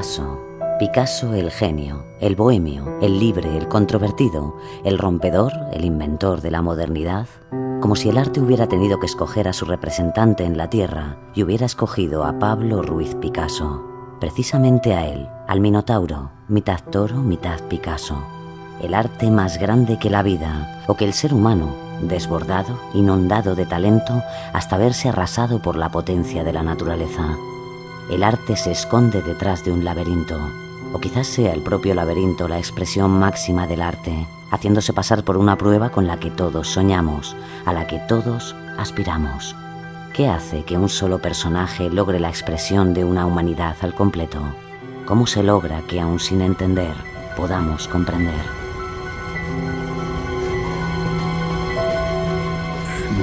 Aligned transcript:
Picasso. 0.00 0.40
Picasso 0.78 1.34
el 1.34 1.50
genio, 1.50 2.06
el 2.20 2.34
bohemio, 2.34 2.98
el 3.02 3.20
libre, 3.20 3.58
el 3.58 3.68
controvertido, 3.68 4.56
el 4.82 4.96
rompedor, 4.96 5.52
el 5.74 5.84
inventor 5.84 6.40
de 6.40 6.50
la 6.50 6.62
modernidad. 6.62 7.26
Como 7.82 7.96
si 7.96 8.08
el 8.08 8.16
arte 8.16 8.40
hubiera 8.40 8.66
tenido 8.66 8.98
que 8.98 9.04
escoger 9.04 9.46
a 9.46 9.52
su 9.52 9.66
representante 9.66 10.44
en 10.44 10.56
la 10.56 10.70
tierra 10.70 11.18
y 11.34 11.42
hubiera 11.42 11.66
escogido 11.66 12.24
a 12.24 12.38
Pablo 12.38 12.80
Ruiz 12.80 13.14
Picasso. 13.16 13.84
Precisamente 14.20 14.94
a 14.94 15.06
él, 15.06 15.28
al 15.46 15.60
Minotauro, 15.60 16.30
mitad 16.48 16.80
toro, 16.90 17.16
mitad 17.16 17.60
Picasso. 17.68 18.24
El 18.80 18.94
arte 18.94 19.30
más 19.30 19.58
grande 19.58 19.98
que 19.98 20.08
la 20.08 20.22
vida, 20.22 20.82
o 20.86 20.94
que 20.94 21.04
el 21.04 21.12
ser 21.12 21.34
humano, 21.34 21.74
desbordado, 22.00 22.80
inundado 22.94 23.54
de 23.54 23.66
talento, 23.66 24.22
hasta 24.54 24.78
verse 24.78 25.10
arrasado 25.10 25.60
por 25.60 25.76
la 25.76 25.90
potencia 25.90 26.42
de 26.42 26.54
la 26.54 26.62
naturaleza. 26.62 27.36
El 28.08 28.22
arte 28.22 28.56
se 28.56 28.70
esconde 28.70 29.22
detrás 29.22 29.64
de 29.64 29.72
un 29.72 29.84
laberinto, 29.84 30.38
o 30.92 30.98
quizás 30.98 31.26
sea 31.26 31.52
el 31.52 31.60
propio 31.60 31.94
laberinto 31.94 32.48
la 32.48 32.58
expresión 32.58 33.10
máxima 33.10 33.66
del 33.66 33.82
arte, 33.82 34.26
haciéndose 34.50 34.92
pasar 34.92 35.24
por 35.24 35.36
una 35.36 35.56
prueba 35.56 35.90
con 35.90 36.06
la 36.06 36.18
que 36.18 36.30
todos 36.30 36.68
soñamos, 36.68 37.36
a 37.66 37.72
la 37.72 37.86
que 37.86 37.98
todos 38.08 38.54
aspiramos. 38.78 39.54
¿Qué 40.12 40.28
hace 40.28 40.64
que 40.64 40.76
un 40.76 40.88
solo 40.88 41.20
personaje 41.20 41.88
logre 41.88 42.18
la 42.18 42.28
expresión 42.28 42.94
de 42.94 43.04
una 43.04 43.26
humanidad 43.26 43.76
al 43.82 43.94
completo? 43.94 44.40
¿Cómo 45.06 45.26
se 45.26 45.42
logra 45.42 45.82
que 45.82 46.00
aun 46.00 46.18
sin 46.18 46.40
entender 46.40 46.94
podamos 47.36 47.86
comprender? 47.86 48.59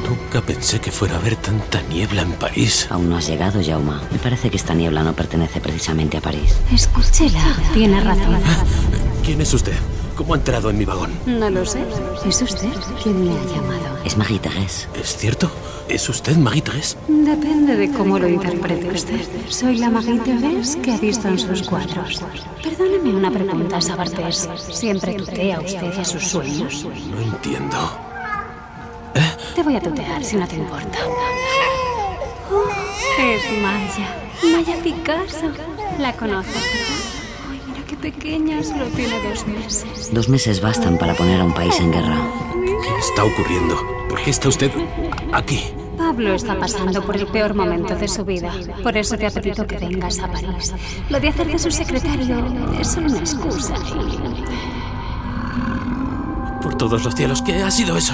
Nunca 0.06 0.42
pensé 0.42 0.80
que 0.80 0.92
fuera 0.92 1.16
a 1.16 1.17
haber 1.20 1.36
tanta 1.38 1.81
niebla 1.84 2.22
en 2.22 2.34
París. 2.34 2.88
Aún 2.90 3.09
no 3.09 3.17
has 3.17 3.28
llegado, 3.28 3.62
Jauma. 3.64 4.02
Me 4.12 4.20
parece 4.20 4.50
que 4.50 4.58
esta 4.58 4.73
niebla 4.73 5.03
no 5.03 5.14
pertenece 5.14 5.59
precisamente 5.59 6.17
a 6.17 6.22
París. 6.22 6.58
Escúchela, 6.73 7.56
tiene 7.73 8.00
razón. 8.02 8.40
¿Quién 9.23 9.42
es 9.42 9.53
usted? 9.53 9.73
¿Cómo 10.16 10.34
ha 10.34 10.38
entrado 10.38 10.70
en 10.70 10.78
mi 10.78 10.86
vagón? 10.86 11.12
No 11.25 11.50
lo 11.50 11.66
sé. 11.66 11.84
¿Es 12.25 12.42
usted 12.42 12.73
quien 13.03 13.23
me 13.23 13.31
ha 13.31 13.44
llamado? 13.44 13.98
Es 14.03 14.18
Marie 14.18 14.40
Thérèse. 14.42 14.88
¿Es 15.00 15.16
cierto? 15.16 15.52
¿Es 15.90 16.09
usted 16.09 16.36
Marie 16.38 16.64
Thérèse? 16.64 16.95
Depende 17.08 17.75
de 17.75 17.92
cómo 17.92 18.18
lo 18.18 18.28
interprete 18.28 18.90
usted. 18.90 19.22
Soy 19.50 19.78
la 19.78 19.90
Marie 19.90 20.20
Thérèse 20.22 20.81
que 20.81 20.94
ha 20.94 20.98
visto 20.98 21.28
en 21.28 21.38
sus 21.38 21.62
cuadros. 21.64 22.23
Perdóneme 22.64 23.16
una 23.16 23.30
pregunta, 23.30 23.80
Sabartés. 23.80 24.50
¿Siempre 24.72 25.14
tutea 25.14 25.59
usted 25.59 26.00
a 26.00 26.06
sus 26.06 26.23
sueños? 26.23 26.88
No 27.12 27.22
entiendo. 27.22 28.06
Te 29.57 29.63
voy 29.63 29.75
a 29.75 29.81
tutear 29.81 30.23
si 30.23 30.35
no 30.35 30.47
te 30.47 30.56
importa. 30.56 31.00
Oh, 32.51 32.69
es 33.19 33.41
Maya. 33.59 34.56
Maya 34.56 34.84
Picasso. 34.84 35.51
¿La 35.97 36.13
conoces, 36.13 36.53
verdad? 36.53 37.50
Ay, 37.50 37.62
mira 37.66 37.81
qué 37.88 37.96
pequeña. 37.96 38.63
Solo 38.63 38.85
tiene 38.90 39.19
dos 39.28 39.47
meses. 39.47 40.13
Dos 40.13 40.29
meses 40.29 40.62
bastan 40.62 41.00
para 41.00 41.16
poner 41.16 41.41
a 41.41 41.44
un 41.44 41.56
país 41.56 41.79
en 41.79 41.91
guerra. 41.91 42.19
¿Qué 42.53 43.00
está 43.00 43.23
ocurriendo? 43.23 43.75
¿Por 44.07 44.22
qué 44.22 44.29
está 44.29 44.50
usted 44.50 44.72
aquí? 45.34 45.73
Pablo 45.97 46.35
está 46.35 46.59
pasando 46.59 47.03
por 47.03 47.17
el 47.17 47.25
peor 47.25 47.56
momento 47.56 47.96
de 47.96 48.07
su 48.07 48.23
vida. 48.23 48.53
Por 48.84 48.96
eso 48.96 49.17
te 49.17 49.25
ha 49.25 49.31
pedido 49.31 49.66
que 49.66 49.79
vengas 49.79 50.19
a 50.19 50.31
París. 50.31 50.72
Lo 51.09 51.19
de 51.19 51.29
hacer 51.29 51.47
de 51.47 51.57
su 51.57 51.72
secretario 51.72 52.46
es 52.79 52.91
solo 52.91 53.07
una 53.07 53.17
excusa. 53.17 53.73
Por 56.67 56.75
todos 56.75 57.05
los 57.05 57.16
cielos, 57.16 57.41
¿qué 57.41 57.63
ha 57.63 57.72
sido 57.72 57.95
eso? 57.95 58.13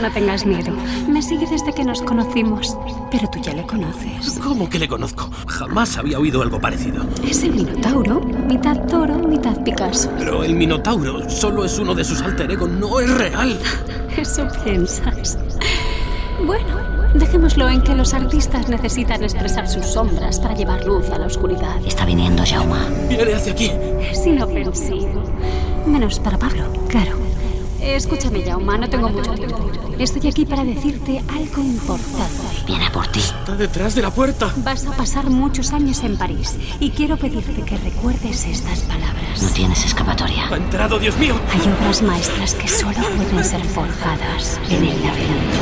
No 0.00 0.10
tengas 0.14 0.46
miedo. 0.46 0.72
Me 1.06 1.20
sigue 1.20 1.46
desde 1.46 1.74
que 1.74 1.84
nos 1.84 2.00
conocimos. 2.00 2.74
Pero 3.10 3.28
tú 3.28 3.38
ya 3.38 3.52
le 3.52 3.66
conoces. 3.66 4.40
¿Cómo 4.42 4.66
que 4.66 4.78
le 4.78 4.88
conozco? 4.88 5.28
Jamás 5.46 5.98
había 5.98 6.18
oído 6.18 6.40
algo 6.40 6.58
parecido. 6.58 7.04
Es 7.22 7.42
el 7.42 7.52
Minotauro. 7.52 8.20
Mitad 8.48 8.78
toro, 8.86 9.18
mitad 9.18 9.62
Picasso. 9.62 10.10
Pero 10.16 10.42
el 10.42 10.54
Minotauro 10.54 11.28
solo 11.28 11.66
es 11.66 11.78
uno 11.78 11.94
de 11.94 12.02
sus 12.02 12.22
alter 12.22 12.50
ego, 12.50 12.66
no 12.66 12.98
es 12.98 13.10
real. 13.10 13.60
Eso 14.16 14.48
piensas. 14.64 15.36
Bueno, 16.46 16.80
dejémoslo 17.12 17.68
en 17.68 17.82
que 17.82 17.94
los 17.94 18.14
artistas 18.14 18.70
necesitan 18.70 19.22
expresar 19.22 19.68
sus 19.68 19.84
sombras 19.84 20.40
para 20.40 20.54
llevar 20.54 20.82
luz 20.86 21.10
a 21.10 21.18
la 21.18 21.26
oscuridad. 21.26 21.76
Está 21.86 22.06
viniendo, 22.06 22.42
Jauma. 22.42 22.86
Viene 23.10 23.34
hacia 23.34 23.52
aquí. 23.52 23.70
Es 24.00 24.26
inofensivo. 24.26 25.24
Menos 25.86 26.18
para 26.20 26.38
Pablo, 26.38 26.72
claro. 26.88 27.21
Escúchame, 27.82 28.42
Jauma, 28.42 28.78
no 28.78 28.88
tengo 28.88 29.08
mucho 29.08 29.32
tiempo. 29.32 29.70
Estoy 29.98 30.28
aquí 30.28 30.46
para 30.46 30.64
decirte 30.64 31.18
algo 31.28 31.62
importante. 31.62 32.64
Viene 32.66 32.88
por 32.90 33.08
ti. 33.08 33.18
Está 33.18 33.56
detrás 33.56 33.94
de 33.96 34.02
la 34.02 34.10
puerta. 34.10 34.52
Vas 34.58 34.86
a 34.86 34.92
pasar 34.92 35.28
muchos 35.28 35.72
años 35.72 36.02
en 36.04 36.16
París 36.16 36.56
y 36.78 36.90
quiero 36.90 37.16
pedirte 37.16 37.62
que 37.62 37.76
recuerdes 37.78 38.46
estas 38.46 38.80
palabras. 38.80 39.42
No 39.42 39.48
tienes 39.50 39.84
escapatoria. 39.84 40.48
Ha 40.48 40.56
entrado, 40.56 40.98
Dios 40.98 41.16
mío. 41.18 41.34
Hay 41.52 41.60
obras 41.60 42.02
maestras 42.02 42.54
que 42.54 42.68
solo 42.68 42.98
pueden 43.16 43.44
ser 43.44 43.64
forjadas 43.64 44.60
en 44.70 44.84
el 44.84 45.02
laberinto. 45.02 45.58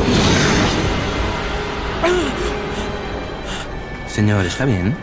Señor, 4.09 4.44
¿está 4.44 4.64
bien? 4.66 4.94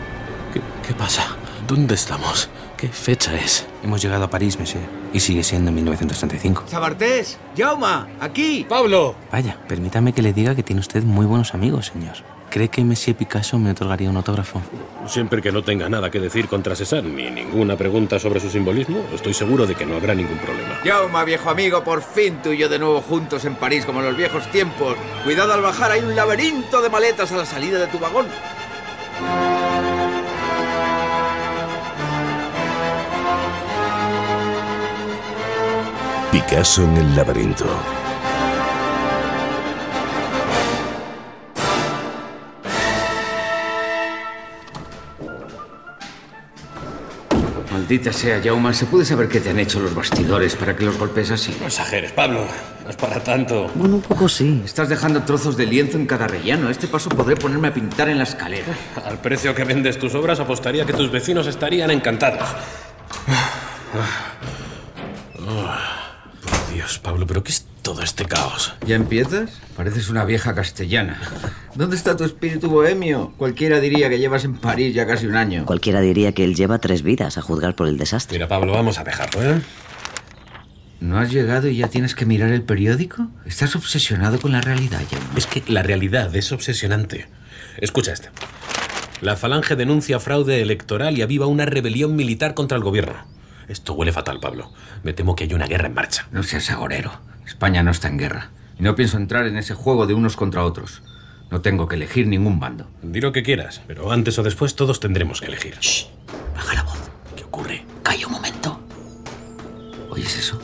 ¿Qué, 0.52 0.60
qué 0.86 0.94
pasa? 0.94 1.36
¿Dónde 1.66 1.94
estamos? 1.94 2.48
¿Qué 2.78 2.86
fecha 2.86 3.34
es? 3.34 3.66
Hemos 3.82 4.00
llegado 4.00 4.22
a 4.22 4.30
París, 4.30 4.56
monsieur. 4.56 4.84
Y 5.12 5.18
sigue 5.18 5.42
siendo 5.42 5.72
1935. 5.72 6.62
¡Sabartés! 6.68 7.36
¡Jauma! 7.56 8.06
¡Aquí! 8.20 8.64
¡Pablo! 8.68 9.16
Vaya, 9.32 9.58
permítame 9.66 10.12
que 10.12 10.22
le 10.22 10.32
diga 10.32 10.54
que 10.54 10.62
tiene 10.62 10.78
usted 10.78 11.02
muy 11.02 11.26
buenos 11.26 11.54
amigos, 11.54 11.86
señor. 11.86 12.14
¿Cree 12.50 12.68
que 12.68 12.84
Monsieur 12.84 13.16
Picasso 13.16 13.58
me 13.58 13.72
otorgaría 13.72 14.08
un 14.08 14.16
autógrafo? 14.16 14.62
Siempre 15.08 15.42
que 15.42 15.50
no 15.50 15.64
tenga 15.64 15.88
nada 15.88 16.08
que 16.08 16.20
decir 16.20 16.46
contra 16.46 16.76
César 16.76 17.02
ni 17.02 17.28
ninguna 17.28 17.76
pregunta 17.76 18.20
sobre 18.20 18.38
su 18.38 18.48
simbolismo, 18.48 19.04
estoy 19.12 19.34
seguro 19.34 19.66
de 19.66 19.74
que 19.74 19.84
no 19.84 19.96
habrá 19.96 20.14
ningún 20.14 20.38
problema. 20.38 20.78
Jauma, 20.84 21.24
viejo 21.24 21.50
amigo, 21.50 21.82
por 21.82 22.00
fin 22.00 22.40
tú 22.44 22.52
y 22.52 22.58
yo 22.58 22.68
de 22.68 22.78
nuevo 22.78 23.00
juntos 23.00 23.44
en 23.44 23.56
París 23.56 23.84
como 23.84 23.98
en 23.98 24.06
los 24.06 24.16
viejos 24.16 24.48
tiempos. 24.52 24.96
Cuidado 25.24 25.52
al 25.52 25.62
bajar, 25.62 25.90
hay 25.90 26.00
un 26.00 26.14
laberinto 26.14 26.80
de 26.80 26.88
maletas 26.88 27.32
a 27.32 27.38
la 27.38 27.44
salida 27.44 27.80
de 27.80 27.88
tu 27.88 27.98
vagón. 27.98 28.26
Picasso 36.38 36.84
en 36.84 36.96
el 36.96 37.16
laberinto. 37.16 37.64
Maldita 47.72 48.12
sea, 48.12 48.40
Jauma, 48.40 48.72
¿se 48.72 48.86
puede 48.86 49.04
saber 49.04 49.28
qué 49.28 49.40
te 49.40 49.50
han 49.50 49.58
hecho 49.58 49.80
los 49.80 49.92
bastidores 49.92 50.54
para 50.54 50.76
que 50.76 50.84
los 50.84 50.96
golpes 50.96 51.32
así? 51.32 51.56
No 51.58 51.66
exageres, 51.66 52.12
Pablo. 52.12 52.46
No 52.84 52.90
es 52.90 52.94
para 52.94 53.18
tanto. 53.18 53.68
Bueno, 53.74 53.96
un 53.96 54.02
poco 54.02 54.28
sí. 54.28 54.62
Estás 54.64 54.88
dejando 54.88 55.24
trozos 55.24 55.56
de 55.56 55.66
lienzo 55.66 55.96
en 55.98 56.06
cada 56.06 56.28
rellano. 56.28 56.68
A 56.68 56.70
este 56.70 56.86
paso 56.86 57.08
podré 57.08 57.34
ponerme 57.34 57.66
a 57.66 57.74
pintar 57.74 58.08
en 58.10 58.18
la 58.18 58.24
escalera. 58.24 58.72
Al 59.04 59.18
precio 59.18 59.56
que 59.56 59.64
vendes 59.64 59.98
tus 59.98 60.14
obras, 60.14 60.38
apostaría 60.38 60.86
que 60.86 60.92
tus 60.92 61.10
vecinos 61.10 61.48
estarían 61.48 61.90
encantados. 61.90 62.48
Dios, 66.88 67.00
Pablo, 67.00 67.26
¿pero 67.26 67.44
qué 67.44 67.52
es 67.52 67.66
todo 67.82 68.00
este 68.00 68.24
caos? 68.24 68.72
¿Ya 68.86 68.96
empiezas? 68.96 69.50
Pareces 69.76 70.08
una 70.08 70.24
vieja 70.24 70.54
castellana. 70.54 71.20
¿Dónde 71.74 71.96
está 71.96 72.16
tu 72.16 72.24
espíritu 72.24 72.70
bohemio? 72.70 73.34
Cualquiera 73.36 73.78
diría 73.78 74.08
que 74.08 74.18
llevas 74.18 74.46
en 74.46 74.56
París 74.56 74.94
ya 74.94 75.06
casi 75.06 75.26
un 75.26 75.36
año. 75.36 75.66
Cualquiera 75.66 76.00
diría 76.00 76.32
que 76.32 76.44
él 76.44 76.54
lleva 76.54 76.78
tres 76.78 77.02
vidas 77.02 77.36
a 77.36 77.42
juzgar 77.42 77.74
por 77.74 77.88
el 77.88 77.98
desastre. 77.98 78.38
Mira, 78.38 78.48
Pablo, 78.48 78.72
vamos 78.72 78.98
a 78.98 79.04
dejarlo, 79.04 79.42
¿eh? 79.42 79.60
¿No 81.00 81.18
has 81.18 81.30
llegado 81.30 81.68
y 81.68 81.76
ya 81.76 81.88
tienes 81.88 82.14
que 82.14 82.24
mirar 82.24 82.52
el 82.52 82.62
periódico? 82.62 83.28
Estás 83.44 83.76
obsesionado 83.76 84.40
con 84.40 84.52
la 84.52 84.62
realidad, 84.62 85.02
Jauma. 85.10 85.28
Es 85.36 85.46
que 85.46 85.62
la 85.70 85.82
realidad 85.82 86.34
es 86.34 86.52
obsesionante. 86.52 87.28
Escucha 87.76 88.14
este. 88.14 88.30
La 89.20 89.36
falange 89.36 89.76
denuncia 89.76 90.20
fraude 90.20 90.62
electoral 90.62 91.18
y 91.18 91.22
aviva 91.22 91.44
una 91.44 91.66
rebelión 91.66 92.16
militar 92.16 92.54
contra 92.54 92.78
el 92.78 92.82
gobierno. 92.82 93.26
Esto 93.68 93.92
huele 93.92 94.12
fatal, 94.12 94.40
Pablo. 94.40 94.72
Me 95.02 95.12
temo 95.12 95.36
que 95.36 95.44
hay 95.44 95.54
una 95.54 95.66
guerra 95.66 95.88
en 95.88 95.94
marcha. 95.94 96.26
No 96.32 96.42
seas 96.42 96.70
agorero. 96.70 97.20
España 97.46 97.82
no 97.82 97.90
está 97.90 98.08
en 98.08 98.18
guerra. 98.18 98.50
Y 98.78 98.82
no 98.82 98.94
pienso 98.94 99.16
entrar 99.16 99.46
en 99.46 99.56
ese 99.56 99.74
juego 99.74 100.06
de 100.06 100.14
unos 100.14 100.36
contra 100.36 100.64
otros. 100.64 101.02
No 101.50 101.60
tengo 101.60 101.88
que 101.88 101.96
elegir 101.96 102.26
ningún 102.26 102.60
bando. 102.60 102.90
Di 103.02 103.20
lo 103.20 103.32
que 103.32 103.42
quieras, 103.42 103.82
pero 103.86 104.12
antes 104.12 104.38
o 104.38 104.42
después 104.42 104.74
todos 104.74 105.00
tendremos 105.00 105.40
que 105.40 105.46
elegir. 105.46 105.76
Shh. 105.80 106.06
Baja 106.54 106.74
la 106.74 106.82
voz. 106.82 107.10
¿Qué 107.36 107.44
ocurre? 107.44 107.84
Calla 108.02 108.26
un 108.26 108.32
momento. 108.32 108.80
¿Oyes 110.10 110.36
eso? 110.38 110.60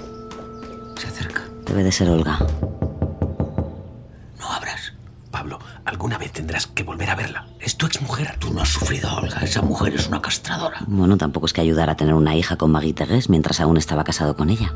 Se 0.97 1.06
acerca. 1.06 1.43
Debe 1.67 1.85
de 1.85 1.93
ser 1.93 2.09
Olga. 2.09 2.39
Alguna 6.05 6.19
vez 6.19 6.33
tendrás 6.33 6.67
que 6.67 6.83
volver 6.83 7.09
a 7.09 7.15
verla. 7.15 7.47
Es 7.59 7.79
tu 7.79 7.87
exmujer. 7.87 8.37
Tú 8.39 8.53
no 8.53 8.61
has 8.61 8.69
sufrido 8.69 9.11
Olga. 9.17 9.41
Esa 9.41 9.62
mujer 9.62 9.95
es 9.95 10.06
una 10.06 10.21
castradora. 10.21 10.81
Bueno, 10.87 11.17
tampoco 11.17 11.47
es 11.47 11.55
que 11.55 11.62
ayudara 11.62 11.93
a 11.93 11.97
tener 11.97 12.12
una 12.12 12.37
hija 12.37 12.56
con 12.56 12.73
Maggie 12.73 12.93
Tegues 12.93 13.31
mientras 13.31 13.59
aún 13.59 13.79
estaba 13.79 14.05
casado 14.05 14.37
con 14.37 14.51
ella. 14.51 14.75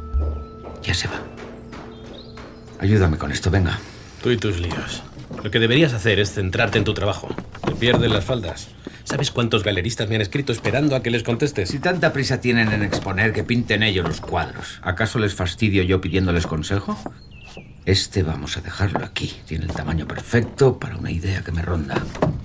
Ya 0.83 0.95
se 0.95 1.07
va. 1.07 1.21
Ayúdame 2.81 3.19
con 3.19 3.31
esto, 3.31 3.51
venga. 3.51 3.79
Tú 4.23 4.31
y 4.31 4.39
tus 4.39 4.59
líos. 4.59 5.03
Lo 5.45 5.51
que 5.51 5.59
deberías 5.59 5.93
hacer 5.93 6.19
es 6.19 6.33
centrarte 6.33 6.79
en 6.79 6.85
tu 6.85 6.95
trabajo. 6.95 7.29
Te 7.63 7.73
pierden 7.73 8.15
las 8.15 8.25
faldas. 8.25 8.69
¿Sabes 9.05 9.31
cuántos 9.31 9.65
galeristas 9.65 10.09
me 10.09 10.15
han 10.15 10.23
escrito 10.23 10.53
esperando 10.53 10.97
a 10.97 11.03
que 11.03 11.11
les 11.11 11.25
contestes? 11.25 11.69
Si 11.69 11.79
tanta 11.79 12.15
prisa 12.15 12.41
tienen 12.41 12.73
en 12.73 12.83
exponer, 12.83 13.35
que 13.35 13.45
pinten 13.45 13.83
ellos 13.83 14.09
los 14.09 14.23
cuadros. 14.23 14.81
¿Acaso 14.81 15.19
les 15.19 15.35
fastidio 15.35 15.83
yo 15.83 16.01
pidiéndoles 16.01 16.47
consejo? 16.47 16.97
Este 17.89 18.23
vamos 18.23 18.55
a 18.59 18.61
dejarlo 18.61 19.03
aquí. 19.03 19.33
Tiene 19.47 19.65
el 19.65 19.73
tamaño 19.73 20.07
perfecto 20.07 20.79
para 20.79 20.99
una 20.99 21.11
idea 21.11 21.41
que 21.41 21.53
me 21.53 21.63
ronda. 21.63 21.97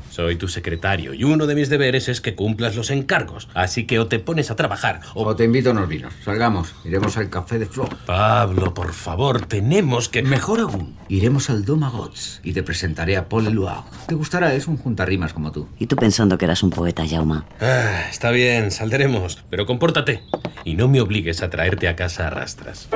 Soy 0.10 0.38
tu 0.38 0.48
secretario 0.48 1.13
y 1.13 1.25
uno 1.25 1.48
de 1.48 1.54
mis 1.54 1.68
deberes 1.68 2.07
es 2.07 2.22
que 2.22 2.34
cumplas 2.34 2.78
los 2.78 2.92
encargos. 2.92 3.50
Así 3.54 3.86
que 3.86 4.00
o 4.00 4.07
te 4.07 4.19
pones 4.19 4.51
a 4.51 4.56
trabajar 4.56 5.01
o... 5.13 5.25
O 5.25 5.36
te 5.36 5.44
invito 5.44 5.68
a 5.68 5.72
unos 5.74 5.90
vinos. 5.90 6.13
Salgamos. 6.24 6.74
Iremos 6.86 7.18
al 7.18 7.30
café 7.30 7.60
de 7.60 7.66
Flo. 7.66 7.90
Pablo, 8.06 8.74
por 8.74 8.94
favor, 8.94 9.45
tenemos 9.45 10.07
que... 10.07 10.24
Mejor 10.24 10.62
aún, 10.62 10.95
iremos 11.10 11.50
al 11.50 11.66
Domagots 11.66 12.39
y 12.42 12.54
te 12.54 12.63
presentaré 12.63 13.18
a 13.18 13.28
Paul 13.28 13.48
Eluard. 13.48 13.84
Te 14.07 14.16
gustará, 14.16 14.54
es 14.54 14.69
un 14.69 14.78
juntarrimas 14.78 15.34
como 15.34 15.51
tú. 15.51 15.68
Y 15.78 15.88
tú 15.88 15.98
pensando 15.98 16.38
que 16.38 16.46
eras 16.46 16.63
un 16.63 16.69
poeta, 16.69 17.06
Jauma. 17.06 17.44
Ah, 17.60 18.06
está 18.10 18.31
bien, 18.31 18.72
saldremos, 18.72 19.44
pero 19.50 19.66
compórtate. 19.66 20.24
Y 20.63 20.75
no 20.75 20.88
me 20.88 21.01
obligues 21.01 21.44
a 21.44 21.50
traerte 21.50 21.89
a 21.89 21.98
casa 21.98 22.28
a 22.28 22.30
rastras. 22.30 22.88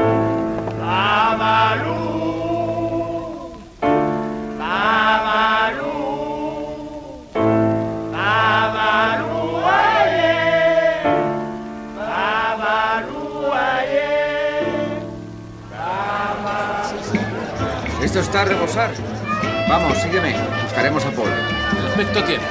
Esto 18.08 18.20
está 18.22 18.42
a 18.44 18.46
rebosar. 18.46 18.92
Vamos, 19.68 19.98
sígueme. 19.98 20.34
Buscaremos 20.64 21.06
a 21.06 21.12
Paul. 21.12 21.30
¿Qué 21.72 21.88
aspecto 21.88 22.24
tiene? 22.24 22.44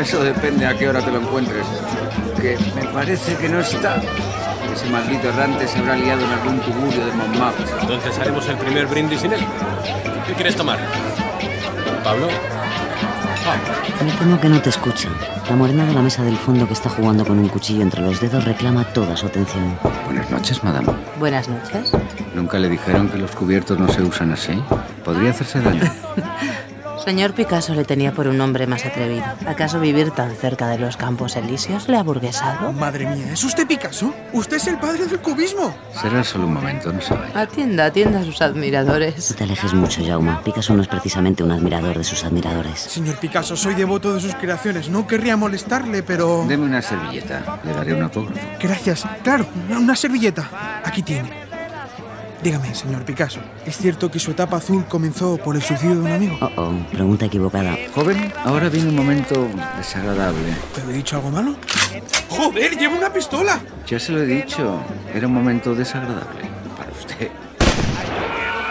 Eso 0.00 0.22
depende 0.22 0.64
a 0.66 0.78
qué 0.78 0.88
hora 0.88 1.00
te 1.04 1.10
lo 1.10 1.20
encuentres. 1.20 1.66
Que 2.40 2.56
me 2.74 2.86
parece 2.92 3.36
que 3.36 3.48
no 3.48 3.60
está. 3.60 4.00
Ese 4.72 4.88
maldito 4.90 5.28
errante 5.28 5.66
se 5.66 5.78
habrá 5.78 5.96
liado 5.96 6.24
en 6.24 6.30
algún 6.30 6.60
tugurio 6.60 7.06
de 7.06 7.12
Montmartre. 7.12 7.64
Entonces 7.80 8.18
haremos 8.18 8.48
el 8.48 8.56
primer 8.56 8.86
brindis 8.86 9.20
sin 9.20 9.32
él. 9.32 9.40
¿Qué 10.26 10.34
quieres 10.34 10.56
tomar? 10.56 10.78
Pablo. 12.04 12.28
Me 14.04 14.12
temo 14.12 14.40
que 14.40 14.48
no 14.48 14.60
te 14.60 14.70
escucha. 14.70 15.08
La 15.48 15.56
morena 15.56 15.84
de 15.84 15.92
la 15.92 16.02
mesa 16.02 16.22
del 16.22 16.36
fondo 16.36 16.66
que 16.66 16.74
está 16.74 16.88
jugando 16.88 17.24
con 17.24 17.38
un 17.38 17.48
cuchillo 17.48 17.82
entre 17.82 18.00
los 18.00 18.20
dedos 18.20 18.44
reclama 18.44 18.84
toda 18.84 19.16
su 19.16 19.26
atención. 19.26 19.76
Buenas 20.04 20.30
noches, 20.30 20.62
madame. 20.62 20.88
Buenas 21.18 21.48
noches. 21.48 21.92
¿Nunca 22.34 22.58
le 22.58 22.68
dijeron 22.68 23.08
que 23.08 23.18
los 23.18 23.32
cubiertos 23.32 23.78
no 23.78 23.88
se 23.88 24.02
usan 24.02 24.32
así? 24.32 24.62
Podría 25.04 25.30
hacerse 25.30 25.60
daño. 25.60 25.82
Señor 27.04 27.32
Picasso 27.32 27.74
le 27.74 27.84
tenía 27.84 28.12
por 28.12 28.26
un 28.28 28.40
hombre 28.40 28.66
más 28.66 28.84
atrevido. 28.84 29.24
¿Acaso 29.46 29.80
vivir 29.80 30.10
tan 30.10 30.34
cerca 30.36 30.68
de 30.68 30.78
los 30.78 30.96
campos 30.96 31.34
elíseos 31.36 31.88
le 31.88 31.96
ha 31.96 32.02
burguesado? 32.02 32.72
Madre 32.72 33.06
mía, 33.06 33.32
¿es 33.32 33.42
usted 33.42 33.66
Picasso? 33.66 34.14
Usted 34.32 34.58
es 34.58 34.66
el 34.66 34.78
padre 34.78 35.06
del 35.06 35.18
cubismo. 35.20 35.74
Será 36.00 36.22
solo 36.22 36.46
un 36.46 36.54
momento, 36.54 36.92
no 36.92 37.00
se 37.00 37.14
vaya. 37.14 37.40
Atienda, 37.40 37.86
atienda 37.86 38.20
a 38.20 38.24
sus 38.24 38.38
No 38.40 38.46
admiradores. 38.46 39.34
te 39.36 39.44
alejes 39.44 39.72
mucho, 39.74 40.04
Jauma. 40.04 40.42
Picasso 40.44 40.74
no 40.74 40.82
es 40.82 40.88
precisamente 40.88 41.42
un 41.42 41.52
admirador 41.52 41.96
de 41.96 42.04
sus 42.04 42.22
admiradores. 42.24 42.78
Señor 42.80 43.16
Picasso, 43.18 43.56
soy 43.56 43.74
devoto 43.74 44.14
de 44.14 44.20
sus 44.20 44.34
creaciones. 44.34 44.88
No 44.88 45.06
querría 45.06 45.36
molestarle, 45.36 46.02
pero... 46.02 46.44
Deme 46.46 46.64
una 46.66 46.82
servilleta. 46.82 47.60
Le 47.64 47.72
daré 47.72 47.94
un 47.94 48.02
autógrafo. 48.02 48.40
Gracias. 48.60 49.04
Claro, 49.22 49.46
una 49.70 49.96
servilleta. 49.96 50.80
Aquí 50.84 51.02
tiene. 51.02 51.49
Dígame, 52.42 52.74
señor 52.74 53.04
Picasso, 53.04 53.40
¿es 53.66 53.76
cierto 53.76 54.10
que 54.10 54.18
su 54.18 54.30
etapa 54.30 54.56
azul 54.56 54.86
comenzó 54.86 55.36
por 55.36 55.56
el 55.56 55.62
suicidio 55.62 55.96
de 55.96 56.00
un 56.00 56.10
amigo? 56.10 56.38
Oh, 56.40 56.50
oh, 56.56 56.72
pregunta 56.90 57.26
equivocada. 57.26 57.76
Joven, 57.94 58.32
ahora 58.44 58.70
viene 58.70 58.88
un 58.88 58.96
momento 58.96 59.46
desagradable. 59.76 60.56
¿Pero 60.74 60.88
he 60.88 60.94
dicho 60.94 61.16
algo 61.16 61.30
malo? 61.30 61.54
¡Joder, 62.30 62.78
lleva 62.78 62.96
una 62.96 63.12
pistola! 63.12 63.60
Ya 63.86 63.98
se 64.00 64.12
lo 64.12 64.22
he 64.22 64.26
dicho. 64.26 64.82
Era 65.12 65.26
un 65.26 65.34
momento 65.34 65.74
desagradable 65.74 66.48
para 66.78 66.90
usted. 66.92 67.30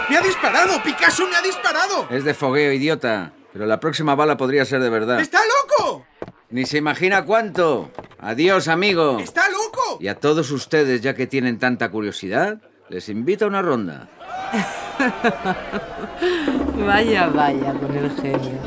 ¡Me 0.08 0.16
ha 0.16 0.20
disparado! 0.20 0.82
¡Picasso 0.82 1.28
me 1.28 1.36
ha 1.36 1.42
disparado! 1.42 2.08
Es 2.10 2.24
de 2.24 2.34
fogueo, 2.34 2.72
idiota. 2.72 3.32
Pero 3.52 3.66
la 3.66 3.78
próxima 3.78 4.16
bala 4.16 4.36
podría 4.36 4.64
ser 4.64 4.80
de 4.80 4.90
verdad. 4.90 5.20
¡Está 5.20 5.38
loco! 5.78 6.06
Ni 6.50 6.66
se 6.66 6.78
imagina 6.78 7.24
cuánto. 7.24 7.92
Adiós, 8.18 8.66
amigo. 8.66 9.20
¡Está 9.20 9.48
loco! 9.48 9.98
Y 10.00 10.08
a 10.08 10.16
todos 10.16 10.50
ustedes, 10.50 11.00
ya 11.02 11.14
que 11.14 11.28
tienen 11.28 11.60
tanta 11.60 11.88
curiosidad, 11.90 12.60
les 12.90 13.08
invito 13.08 13.44
a 13.44 13.48
una 13.48 13.62
ronda. 13.62 14.08
Vaya, 16.86 17.28
vaya, 17.28 17.72
con 17.74 17.96
el 17.96 18.10
genio. 18.16 18.58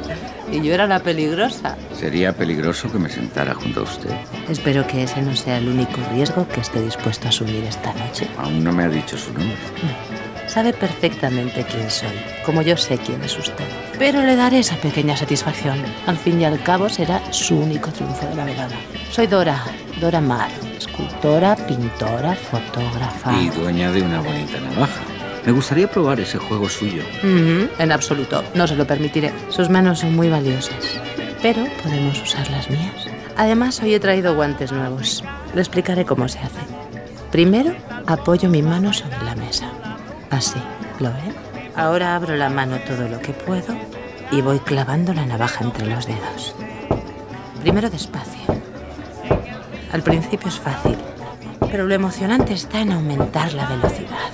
Y 0.51 0.61
yo 0.61 0.73
era 0.73 0.87
la 0.87 0.99
peligrosa. 0.99 1.75
Sería 1.93 2.31
peligroso 2.33 2.91
que 2.91 2.99
me 2.99 3.09
sentara 3.09 3.53
junto 3.53 3.81
a 3.81 3.83
usted. 3.83 4.11
Espero 4.47 4.85
que 4.87 5.03
ese 5.03 5.21
no 5.21 5.35
sea 5.35 5.57
el 5.57 5.67
único 5.67 5.99
riesgo 6.11 6.47
que 6.47 6.61
esté 6.61 6.81
dispuesto 6.81 7.25
a 7.25 7.29
asumir 7.29 7.63
esta 7.63 7.93
noche. 7.93 8.27
Aún 8.37 8.63
no 8.63 8.71
me 8.71 8.83
ha 8.83 8.89
dicho 8.89 9.17
su 9.17 9.33
nombre. 9.33 9.57
Sabe 10.53 10.71
perfectamente 10.71 11.65
quién 11.65 11.89
soy, 11.89 12.13
como 12.45 12.61
yo 12.61 12.77
sé 12.77 12.99
quién 12.99 13.23
es 13.23 13.35
usted. 13.39 13.65
Pero 13.97 14.21
le 14.21 14.35
daré 14.35 14.59
esa 14.59 14.75
pequeña 14.75 15.17
satisfacción. 15.17 15.83
Al 16.05 16.15
fin 16.15 16.39
y 16.39 16.45
al 16.45 16.61
cabo 16.61 16.89
será 16.89 17.23
su 17.33 17.57
único 17.57 17.89
triunfo 17.89 18.27
de 18.27 18.35
la 18.35 18.45
velada. 18.45 18.75
Soy 19.09 19.25
Dora, 19.25 19.63
Dora 19.99 20.21
Mar, 20.21 20.51
escultora, 20.77 21.55
pintora, 21.55 22.35
fotógrafa. 22.35 23.33
Y 23.41 23.49
dueña 23.49 23.91
de 23.91 24.03
una 24.03 24.21
bonita 24.21 24.59
navaja. 24.59 25.01
Me 25.43 25.53
gustaría 25.53 25.89
probar 25.89 26.19
ese 26.19 26.37
juego 26.37 26.69
suyo. 26.69 27.01
En 27.23 27.91
absoluto, 27.91 28.43
no 28.53 28.67
se 28.67 28.75
lo 28.75 28.85
permitiré. 28.85 29.33
Sus 29.49 29.71
manos 29.71 30.01
son 30.01 30.15
muy 30.15 30.29
valiosas, 30.29 31.01
pero 31.41 31.65
podemos 31.81 32.21
usar 32.21 32.47
las 32.51 32.69
mías. 32.69 33.07
Además, 33.37 33.81
hoy 33.81 33.95
he 33.95 33.99
traído 33.99 34.35
guantes 34.35 34.71
nuevos. 34.71 35.23
Le 35.55 35.61
explicaré 35.61 36.05
cómo 36.05 36.27
se 36.27 36.37
hace. 36.37 36.59
Primero, 37.31 37.73
apoyo 38.05 38.49
mi 38.49 38.61
mano 38.61 38.93
sobre 38.93 39.17
la 39.23 39.33
mesa. 39.33 39.71
Así, 40.33 40.59
¿lo 40.99 41.09
ve? 41.09 41.31
Ahora 41.75 42.15
abro 42.15 42.35
la 42.35 42.49
mano 42.49 42.79
todo 42.79 43.07
lo 43.07 43.19
que 43.19 43.33
puedo 43.33 43.75
y 44.31 44.41
voy 44.41 44.57
clavando 44.59 45.13
la 45.13 45.27
navaja 45.27 45.63
entre 45.63 45.85
los 45.85 46.07
dedos. 46.07 46.55
Primero 47.61 47.87
despacio. 47.91 48.41
Al 49.91 50.01
principio 50.01 50.47
es 50.47 50.59
fácil, 50.59 50.97
pero 51.69 51.85
lo 51.85 51.93
emocionante 51.93 52.53
está 52.53 52.81
en 52.81 52.93
aumentar 52.93 53.53
la 53.53 53.67
velocidad. 53.67 54.31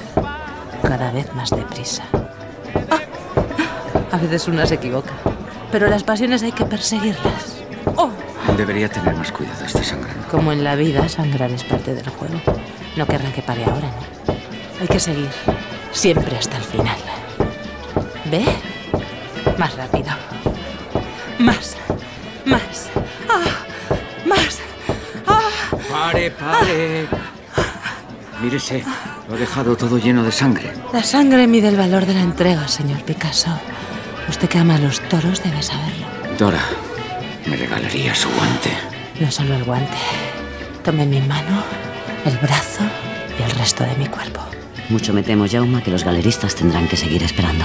Cada 0.82 1.12
vez 1.12 1.36
más 1.36 1.50
deprisa. 1.50 2.03
A 4.10 4.18
veces 4.18 4.48
una 4.48 4.65
se 4.65 4.75
equivoca, 4.75 5.13
pero 5.70 5.89
las 5.89 6.03
pasiones 6.06 6.44
hay 6.44 6.53
que 6.53 6.65
perseguirlas. 6.65 7.58
¡Oh! 7.98 8.10
Debería 8.56 8.88
tener 8.88 9.15
más 9.15 9.34
cuidado, 9.34 9.65
está 9.65 9.84
sangrando. 9.84 10.27
Como 10.32 10.53
en 10.53 10.63
la 10.63 10.75
vida, 10.75 11.10
sangrar 11.10 11.51
es 11.51 11.65
parte 11.65 11.94
del 11.94 12.08
juego. 12.08 12.39
No 12.96 13.06
querrá 13.06 13.32
que 13.34 13.41
pare 13.41 13.65
ahora, 13.65 13.88
¿no? 13.88 14.34
Hay 14.82 14.88
que 14.88 15.00
seguir, 15.00 15.29
siempre 15.91 16.38
hasta 16.38 16.58
el 16.58 16.63
final. 16.63 16.98
¿Ve? 18.25 18.46
Más 19.58 19.75
rápido. 19.75 20.12
Más. 21.39 21.75
Más. 22.46 22.89
¡Ah! 23.29 23.65
Más. 24.25 24.60
¡Ah! 25.27 25.50
Pare, 25.91 26.31
pare. 26.31 27.08
Mírese, 28.41 28.84
lo 29.27 29.36
ha 29.36 29.38
dejado 29.38 29.75
todo 29.75 29.98
lleno 29.98 30.24
de 30.24 30.31
sangre. 30.31 30.72
La 30.93 31.03
sangre 31.03 31.46
mide 31.48 31.67
el 31.67 31.75
valor 31.75 32.05
de 32.05 32.13
la 32.13 32.22
entrega, 32.22 32.67
señor 32.67 33.03
Picasso. 33.03 33.51
Usted 34.29 34.48
que 34.48 34.60
ama 34.60 34.75
a 34.75 34.79
los 34.79 35.01
toros 35.10 35.43
debe 35.43 35.62
saberlo. 35.62 36.05
Dora, 36.38 36.63
me 37.46 37.58
regalaría 37.58 38.15
su 38.15 38.29
guante. 38.29 38.72
No 39.19 39.29
solo 39.31 39.55
el 39.55 39.63
guante. 39.63 39.98
Tome 40.84 41.05
mi 41.05 41.19
mano, 41.19 41.63
el 42.25 42.38
brazo 42.38 42.84
y 43.38 43.43
el 43.43 43.51
resto 43.51 43.84
de 43.84 43.96
mi 43.96 44.05
cuerpo. 44.08 44.41
Mucho 44.89 45.13
me 45.13 45.22
temo, 45.22 45.46
Jauma, 45.48 45.84
que 45.84 45.91
los 45.91 46.03
galeristas 46.03 46.55
tendrán 46.55 46.88
que 46.88 46.98
seguir 46.98 47.22
esperando. 47.22 47.63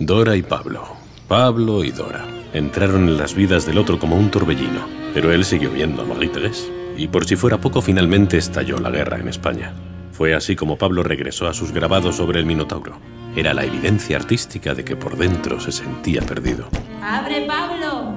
Dora 0.00 0.36
y 0.36 0.42
Pablo. 0.42 0.84
Pablo 1.28 1.84
y 1.84 1.92
Dora. 1.92 2.26
Entraron 2.52 3.08
en 3.08 3.16
las 3.16 3.34
vidas 3.34 3.66
del 3.66 3.78
otro 3.78 3.98
como 3.98 4.16
un 4.16 4.30
torbellino, 4.30 4.86
pero 5.14 5.32
él 5.32 5.44
siguió 5.44 5.70
viendo 5.70 6.02
a 6.02 6.04
Marie 6.04 6.30
Thérèse. 6.30 6.70
Y 6.96 7.08
por 7.08 7.24
si 7.24 7.36
fuera 7.36 7.58
poco, 7.58 7.80
finalmente 7.80 8.36
estalló 8.36 8.78
la 8.78 8.90
guerra 8.90 9.18
en 9.18 9.28
España. 9.28 9.72
Fue 10.12 10.34
así 10.34 10.56
como 10.56 10.76
Pablo 10.76 11.02
regresó 11.02 11.48
a 11.48 11.54
sus 11.54 11.72
grabados 11.72 12.16
sobre 12.16 12.40
el 12.40 12.46
Minotauro. 12.46 13.00
Era 13.34 13.54
la 13.54 13.64
evidencia 13.64 14.16
artística 14.16 14.74
de 14.74 14.84
que 14.84 14.96
por 14.96 15.16
dentro 15.16 15.58
se 15.58 15.72
sentía 15.72 16.20
perdido. 16.20 16.68
¡Abre, 17.02 17.46
Pablo! 17.46 18.14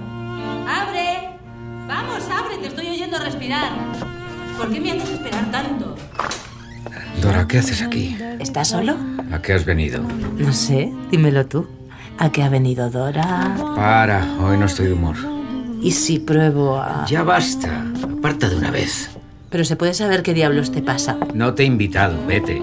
¡Abre! 0.68 1.37
Vamos, 1.88 2.24
abre, 2.30 2.58
te 2.58 2.68
estoy 2.68 2.88
oyendo 2.90 3.18
respirar. 3.18 3.72
¿Por 4.58 4.72
qué 4.72 4.80
me 4.80 4.92
haces 4.92 5.10
esperar 5.12 5.50
tanto? 5.52 5.96
Dora, 7.22 7.48
¿qué 7.48 7.60
haces 7.60 7.82
aquí? 7.82 8.18
¿Estás 8.40 8.70
solo? 8.70 8.98
¿A 9.32 9.42
qué 9.42 9.54
has 9.54 9.66
venido? 9.66 10.02
No 10.38 10.52
sé, 10.52 10.92
dímelo 11.12 11.46
tú. 11.46 11.68
¿A 12.20 12.32
qué 12.32 12.44
ha 12.44 12.50
venido 12.50 12.90
Dora? 12.90 13.56
Para, 13.76 14.26
hoy 14.42 14.58
no 14.58 14.66
estoy 14.66 14.88
de 14.88 14.94
humor. 14.94 15.16
¿Y 15.82 15.92
si 15.92 16.20
pruebo 16.20 16.78
a...? 16.78 17.06
Ya 17.08 17.24
basta. 17.24 17.86
Aparta 18.04 18.50
de 18.50 18.56
una 18.58 18.72
vez. 18.72 19.10
Pero 19.50 19.64
se 19.64 19.76
puede 19.76 19.94
saber 19.94 20.24
qué 20.24 20.34
diablos 20.34 20.72
te 20.72 20.82
pasa. 20.82 21.16
No 21.34 21.54
te 21.54 21.64
he 21.64 21.66
invitado, 21.66 22.18
vete. 22.26 22.62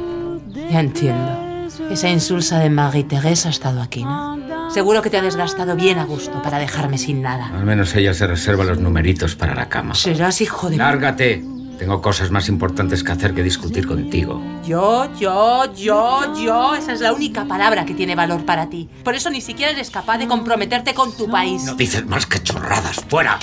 Ya 0.70 0.80
entiendo. 0.80 1.66
Esa 1.90 2.10
insulsa 2.10 2.58
de 2.58 2.70
Marie-Thérèse 2.70 3.46
ha 3.46 3.50
estado 3.50 3.80
aquí, 3.80 4.04
¿no? 4.04 4.36
Seguro 4.70 5.02
que 5.02 5.10
te 5.10 5.18
ha 5.18 5.22
desgastado 5.22 5.76
bien 5.76 5.98
a 5.98 6.04
gusto 6.04 6.42
para 6.42 6.58
dejarme 6.58 6.98
sin 6.98 7.22
nada. 7.22 7.48
Al 7.48 7.64
menos 7.64 7.94
ella 7.94 8.12
se 8.14 8.26
reserva 8.26 8.64
los 8.64 8.78
numeritos 8.78 9.36
para 9.36 9.54
la 9.54 9.68
cama. 9.68 9.94
Serás 9.94 10.40
hijo 10.40 10.70
de... 10.70 10.76
Lárgate. 10.76 11.44
Tengo 11.78 12.00
cosas 12.00 12.30
más 12.30 12.48
importantes 12.48 13.02
que 13.02 13.12
hacer 13.12 13.34
que 13.34 13.42
discutir 13.42 13.86
contigo. 13.86 14.40
Yo, 14.64 15.12
yo, 15.18 15.72
yo, 15.74 16.34
yo. 16.34 16.74
Esa 16.74 16.92
es 16.92 17.00
la 17.00 17.12
única 17.12 17.44
palabra 17.46 17.84
que 17.84 17.94
tiene 17.94 18.14
valor 18.14 18.44
para 18.44 18.68
ti. 18.70 18.88
Por 19.02 19.14
eso 19.14 19.28
ni 19.30 19.40
siquiera 19.40 19.72
eres 19.72 19.90
capaz 19.90 20.18
de 20.18 20.28
comprometerte 20.28 20.94
con 20.94 21.16
tu 21.16 21.28
país. 21.28 21.64
No 21.64 21.74
dices 21.74 22.06
más 22.06 22.26
que 22.26 22.40
chorradas. 22.42 23.04
¡Fuera! 23.08 23.38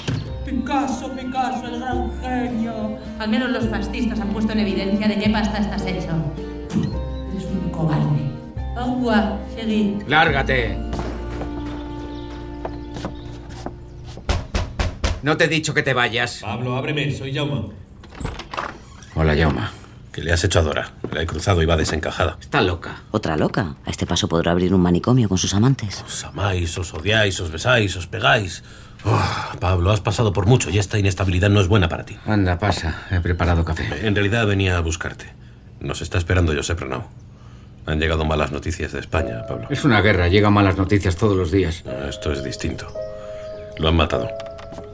Picasso, 0.46 1.12
Picasso, 1.12 1.68
el 1.68 1.80
gran 1.80 2.12
genio. 2.22 2.98
Al 3.20 3.30
menos 3.30 3.50
los 3.52 3.70
fascistas 3.70 4.20
han 4.20 4.30
puesto 4.30 4.54
en 4.54 4.60
evidencia 4.60 5.08
de 5.08 5.20
qué 5.20 5.30
pasta 5.30 5.58
estás 5.58 5.86
hecho. 5.86 6.12
Eres 6.74 7.46
un 7.46 7.70
cobarde. 7.70 8.32
Agua, 8.78 9.38
seguid. 9.56 10.02
¡Lárgate! 10.08 10.91
No 15.24 15.38
te 15.38 15.46
he 15.46 15.48
dicho 15.48 15.74
que 15.74 15.84
te 15.84 15.94
vayas. 15.94 16.40
Pablo, 16.42 16.76
ábreme, 16.76 17.12
soy 17.16 17.34
Jauma. 17.34 17.66
Hola, 19.16 19.36
Yauma. 19.36 19.72
¿Qué 20.12 20.22
le 20.22 20.34
has 20.34 20.44
hecho 20.44 20.60
a 20.60 20.62
Dora? 20.64 20.92
La 21.12 21.22
he 21.22 21.26
cruzado 21.26 21.62
y 21.62 21.66
va 21.66 21.78
desencajada. 21.78 22.38
Está 22.42 22.62
loca. 22.62 23.04
Otra 23.12 23.38
loca. 23.38 23.76
A 23.86 23.90
este 23.90 24.06
paso 24.06 24.28
podrá 24.28 24.52
abrir 24.52 24.74
un 24.74 24.82
manicomio 24.82 25.30
con 25.30 25.38
sus 25.38 25.54
amantes. 25.54 26.04
Os 26.06 26.24
amáis, 26.26 26.78
os 26.78 26.94
odiáis, 26.94 27.40
os 27.40 27.52
besáis, 27.52 27.96
os 27.96 28.08
pegáis. 28.08 28.64
Uf, 29.06 29.56
Pablo, 29.60 29.92
has 29.92 30.02
pasado 30.02 30.34
por 30.34 30.48
mucho 30.48 30.70
y 30.70 30.80
esta 30.80 31.00
inestabilidad 31.00 31.50
no 31.50 31.62
es 31.62 31.68
buena 31.68 31.88
para 31.88 32.06
ti. 32.06 32.18
Anda, 32.26 32.60
pasa. 32.60 33.04
He 33.10 33.20
preparado 33.22 33.64
café. 33.64 34.06
En 34.06 34.14
realidad 34.16 34.46
venía 34.48 34.78
a 34.78 34.82
buscarte. 34.82 35.28
Nos 35.80 36.02
está 36.02 36.18
esperando 36.18 36.54
Josep 36.54 36.80
Renaud. 36.82 37.04
Han 37.86 38.00
llegado 38.00 38.26
malas 38.26 38.52
noticias 38.52 38.92
de 38.92 39.00
España, 39.00 39.46
Pablo. 39.48 39.68
Es 39.70 39.86
una 39.86 40.02
guerra. 40.02 40.28
Llegan 40.28 40.54
malas 40.54 40.78
noticias 40.78 41.16
todos 41.16 41.38
los 41.38 41.52
días. 41.52 41.84
No, 41.86 42.08
Esto 42.10 42.32
es 42.34 42.44
distinto. 42.44 42.88
Lo 43.78 43.88
han 43.88 43.96
matado. 43.96 44.30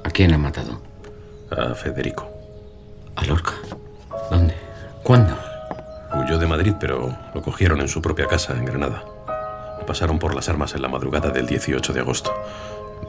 ¿A 0.08 0.10
quién 0.10 0.34
han 0.34 0.40
matado? 0.40 0.82
A 1.52 1.76
Federico. 1.76 2.32
A 3.18 3.26
Lorca. 3.26 3.52
¿Dónde? 4.32 4.56
¿Cuándo? 5.04 5.38
Huyó 6.16 6.38
de 6.38 6.48
Madrid, 6.48 6.76
pero 6.80 7.14
lo 7.36 7.42
cogieron 7.42 7.82
en 7.82 7.90
su 7.90 8.02
propia 8.02 8.26
casa, 8.26 8.54
en 8.54 8.64
Granada. 8.64 9.04
Lo 9.78 9.86
pasaron 9.86 10.18
por 10.18 10.34
las 10.34 10.48
armas 10.48 10.74
en 10.76 10.82
la 10.82 10.88
madrugada 10.88 11.30
del 11.30 11.46
18 11.46 11.92
de 11.92 12.00
agosto. 12.00 12.34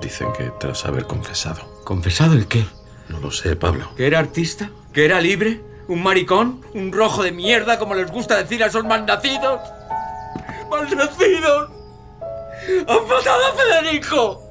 Dicen 0.02 0.32
que 0.36 0.50
tras 0.58 0.86
haber 0.86 1.06
confesado. 1.06 1.60
¿Confesado 1.84 2.32
el 2.32 2.48
qué? 2.48 2.66
No 3.08 3.20
lo 3.20 3.30
sé, 3.30 3.54
Pablo. 3.54 3.90
¿Que 3.96 4.08
era 4.08 4.18
artista? 4.18 4.68
¿Que 4.92 5.04
era 5.04 5.20
libre? 5.20 5.60
¿Un 5.86 6.02
maricón? 6.02 6.62
¿Un 6.74 6.90
rojo 6.90 7.22
de 7.22 7.30
mierda, 7.30 7.78
como 7.78 7.94
les 7.94 8.10
gusta 8.10 8.36
decir 8.36 8.60
a 8.64 8.66
esos 8.66 8.84
malnacidos? 8.84 9.60
¡Malnacidos! 10.68 11.70
¡Han 12.88 13.08
matado 13.08 13.46
a 13.46 13.82
Federico! 13.82 14.47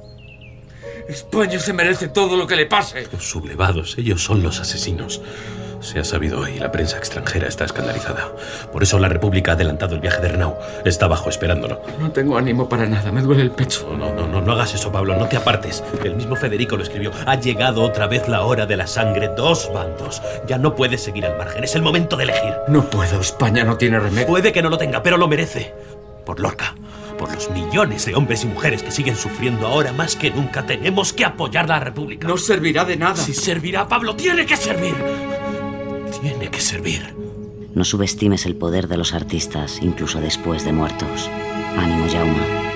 España 1.08 1.58
se 1.58 1.72
merece 1.72 2.08
todo 2.08 2.36
lo 2.36 2.46
que 2.46 2.54
le 2.54 2.66
pase. 2.66 3.08
Los 3.10 3.24
sublevados, 3.24 3.96
ellos 3.96 4.22
son 4.22 4.42
los 4.42 4.60
asesinos. 4.60 5.22
Se 5.80 6.00
ha 6.00 6.04
sabido 6.04 6.40
hoy, 6.40 6.58
la 6.58 6.72
prensa 6.72 6.98
extranjera 6.98 7.46
está 7.46 7.64
escandalizada. 7.64 8.32
Por 8.72 8.82
eso 8.82 8.98
la 8.98 9.08
República 9.08 9.52
ha 9.52 9.54
adelantado 9.54 9.94
el 9.94 10.00
viaje 10.00 10.20
de 10.20 10.28
Renaud. 10.28 10.54
Está 10.84 11.06
abajo 11.06 11.30
esperándolo. 11.30 11.80
No 12.00 12.10
tengo 12.10 12.36
ánimo 12.36 12.68
para 12.68 12.86
nada, 12.86 13.10
me 13.12 13.22
duele 13.22 13.42
el 13.42 13.52
pecho. 13.52 13.94
No, 13.96 14.12
no, 14.12 14.26
no, 14.26 14.40
no 14.40 14.52
hagas 14.52 14.74
eso, 14.74 14.90
Pablo, 14.90 15.16
no 15.16 15.28
te 15.28 15.36
apartes. 15.36 15.82
El 16.04 16.16
mismo 16.16 16.36
Federico 16.36 16.76
lo 16.76 16.82
escribió. 16.82 17.12
Ha 17.24 17.36
llegado 17.36 17.82
otra 17.82 18.06
vez 18.06 18.28
la 18.28 18.42
hora 18.42 18.66
de 18.66 18.76
la 18.76 18.86
sangre. 18.86 19.30
Dos 19.36 19.70
bandos. 19.72 20.20
Ya 20.46 20.58
no 20.58 20.74
puedes 20.74 21.02
seguir 21.02 21.24
al 21.24 21.38
margen. 21.38 21.64
Es 21.64 21.74
el 21.76 21.82
momento 21.82 22.16
de 22.16 22.24
elegir. 22.24 22.54
No 22.66 22.90
puedo, 22.90 23.20
España 23.20 23.64
no 23.64 23.76
tiene 23.78 24.00
remedio. 24.00 24.26
Puede 24.26 24.52
que 24.52 24.62
no 24.62 24.68
lo 24.68 24.78
tenga, 24.78 25.02
pero 25.02 25.16
lo 25.16 25.28
merece. 25.28 25.72
Por 26.26 26.40
Lorca. 26.40 26.74
Por 27.18 27.34
los 27.34 27.50
millones 27.50 28.06
de 28.06 28.14
hombres 28.14 28.44
y 28.44 28.46
mujeres 28.46 28.82
que 28.82 28.92
siguen 28.92 29.16
sufriendo 29.16 29.66
ahora 29.66 29.92
más 29.92 30.14
que 30.14 30.30
nunca, 30.30 30.64
tenemos 30.64 31.12
que 31.12 31.24
apoyar 31.24 31.68
la 31.68 31.80
República. 31.80 32.28
No 32.28 32.36
servirá 32.38 32.84
de 32.84 32.96
nada. 32.96 33.16
Si 33.16 33.34
servirá, 33.34 33.88
Pablo, 33.88 34.14
tiene 34.14 34.46
que 34.46 34.56
servir. 34.56 34.94
Tiene 36.20 36.48
que 36.48 36.60
servir. 36.60 37.14
No 37.74 37.84
subestimes 37.84 38.46
el 38.46 38.56
poder 38.56 38.88
de 38.88 38.96
los 38.96 39.14
artistas, 39.14 39.80
incluso 39.82 40.20
después 40.20 40.64
de 40.64 40.72
muertos. 40.72 41.28
Ánimo, 41.76 42.06
Jauma. 42.08 42.67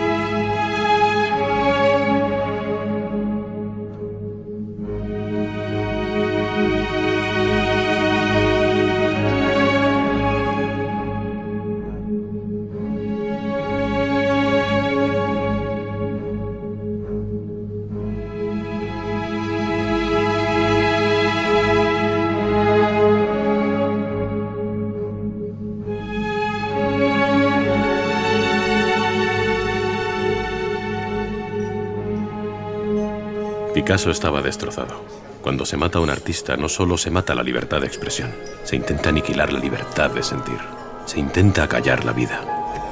Picasso 33.93 34.11
estaba 34.11 34.41
destrozado. 34.41 35.05
Cuando 35.43 35.67
se 35.67 35.77
mata 35.77 35.99
a 35.99 36.01
un 36.01 36.09
artista, 36.09 36.57
no 36.57 36.71
solo 36.71 36.97
se 36.97 37.11
mata 37.11 37.35
la 37.35 37.43
libertad 37.43 37.83
de 37.83 37.87
expresión, 37.87 38.31
se 38.65 38.75
intenta 38.75 39.11
aniquilar 39.11 39.53
la 39.53 39.59
libertad 39.59 40.09
de 40.09 40.23
sentir. 40.23 40.57
Se 41.05 41.21
intenta 41.21 41.69
callar 41.69 42.07
la 42.07 42.15
vida. 42.15 42.41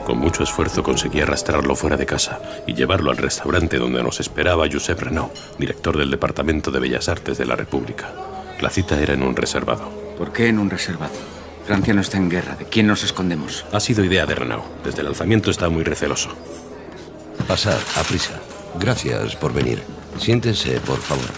Con 0.04 0.18
mucho 0.18 0.42
esfuerzo 0.42 0.82
conseguí 0.82 1.22
arrastrarlo 1.22 1.74
fuera 1.74 1.96
de 1.96 2.04
casa 2.04 2.38
y 2.66 2.74
llevarlo 2.74 3.10
al 3.10 3.16
restaurante 3.16 3.78
donde 3.78 4.02
nos 4.02 4.20
esperaba 4.20 4.68
Josep 4.70 5.00
Renaud, 5.00 5.30
director 5.58 5.96
del 5.96 6.10
Departamento 6.10 6.70
de 6.70 6.80
Bellas 6.80 7.08
Artes 7.08 7.38
de 7.38 7.46
la 7.46 7.56
República. 7.56 8.12
La 8.60 8.68
cita 8.68 9.00
era 9.00 9.14
en 9.14 9.22
un 9.22 9.34
reservado. 9.34 9.88
¿Por 10.18 10.34
qué 10.34 10.48
en 10.48 10.58
un 10.58 10.68
reservado? 10.68 11.14
Francia 11.64 11.94
no 11.94 12.02
está 12.02 12.18
en 12.18 12.28
guerra. 12.28 12.56
¿De 12.56 12.66
quién 12.66 12.86
nos 12.86 13.04
escondemos? 13.04 13.64
Ha 13.72 13.80
sido 13.80 14.04
idea 14.04 14.26
de 14.26 14.34
Renaud. 14.34 14.64
Desde 14.84 15.00
el 15.00 15.06
alzamiento 15.06 15.50
está 15.50 15.70
muy 15.70 15.82
receloso. 15.82 16.28
Pasad, 17.48 17.78
a 17.96 18.02
prisa. 18.02 18.38
Gracias 18.78 19.34
por 19.36 19.54
venir. 19.54 19.82
Siéntense, 20.20 20.78
por 20.80 20.98
favor. 20.98 21.30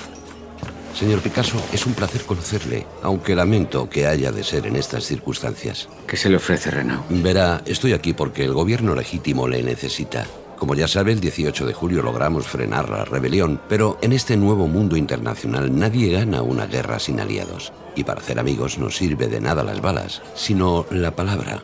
Señor 0.93 1.21
Picasso, 1.21 1.57
es 1.73 1.87
un 1.87 1.95
placer 1.95 2.23
conocerle, 2.23 2.85
aunque 3.03 3.37
lamento 3.37 3.89
que 3.89 4.07
haya 4.09 4.33
de 4.33 4.43
ser 4.43 4.67
en 4.67 4.75
estas 4.75 5.05
circunstancias. 5.05 5.89
¿Qué 6.07 6.17
se 6.17 6.29
le 6.29 6.37
ofrece, 6.37 6.71
Renaud? 6.71 7.01
Verá, 7.09 7.63
estoy 7.65 7.93
aquí 7.93 8.13
porque 8.13 8.45
el 8.45 8.53
gobierno 8.53 8.95
legítimo 8.95 9.47
le 9.47 9.63
necesita. 9.63 10.27
Como 10.59 10.75
ya 10.75 10.89
sabe, 10.89 11.13
el 11.13 11.21
18 11.21 11.65
de 11.65 11.73
julio 11.73 12.03
logramos 12.03 12.47
frenar 12.47 12.89
la 12.89 13.05
rebelión, 13.05 13.61
pero 13.69 13.99
en 14.03 14.13
este 14.13 14.37
nuevo 14.37 14.67
mundo 14.67 14.97
internacional 14.97 15.77
nadie 15.77 16.13
gana 16.13 16.43
una 16.43 16.67
guerra 16.67 16.99
sin 16.99 17.21
aliados. 17.21 17.73
Y 17.95 18.05
para 18.05 18.21
hacer 18.21 18.39
amigos 18.41 18.79
no 18.79 18.91
sirve 18.91 19.29
de 19.29 19.41
nada 19.41 19.63
las 19.63 19.81
balas, 19.81 20.23
sino 20.35 20.87
la 20.91 21.13
palabra. 21.13 21.63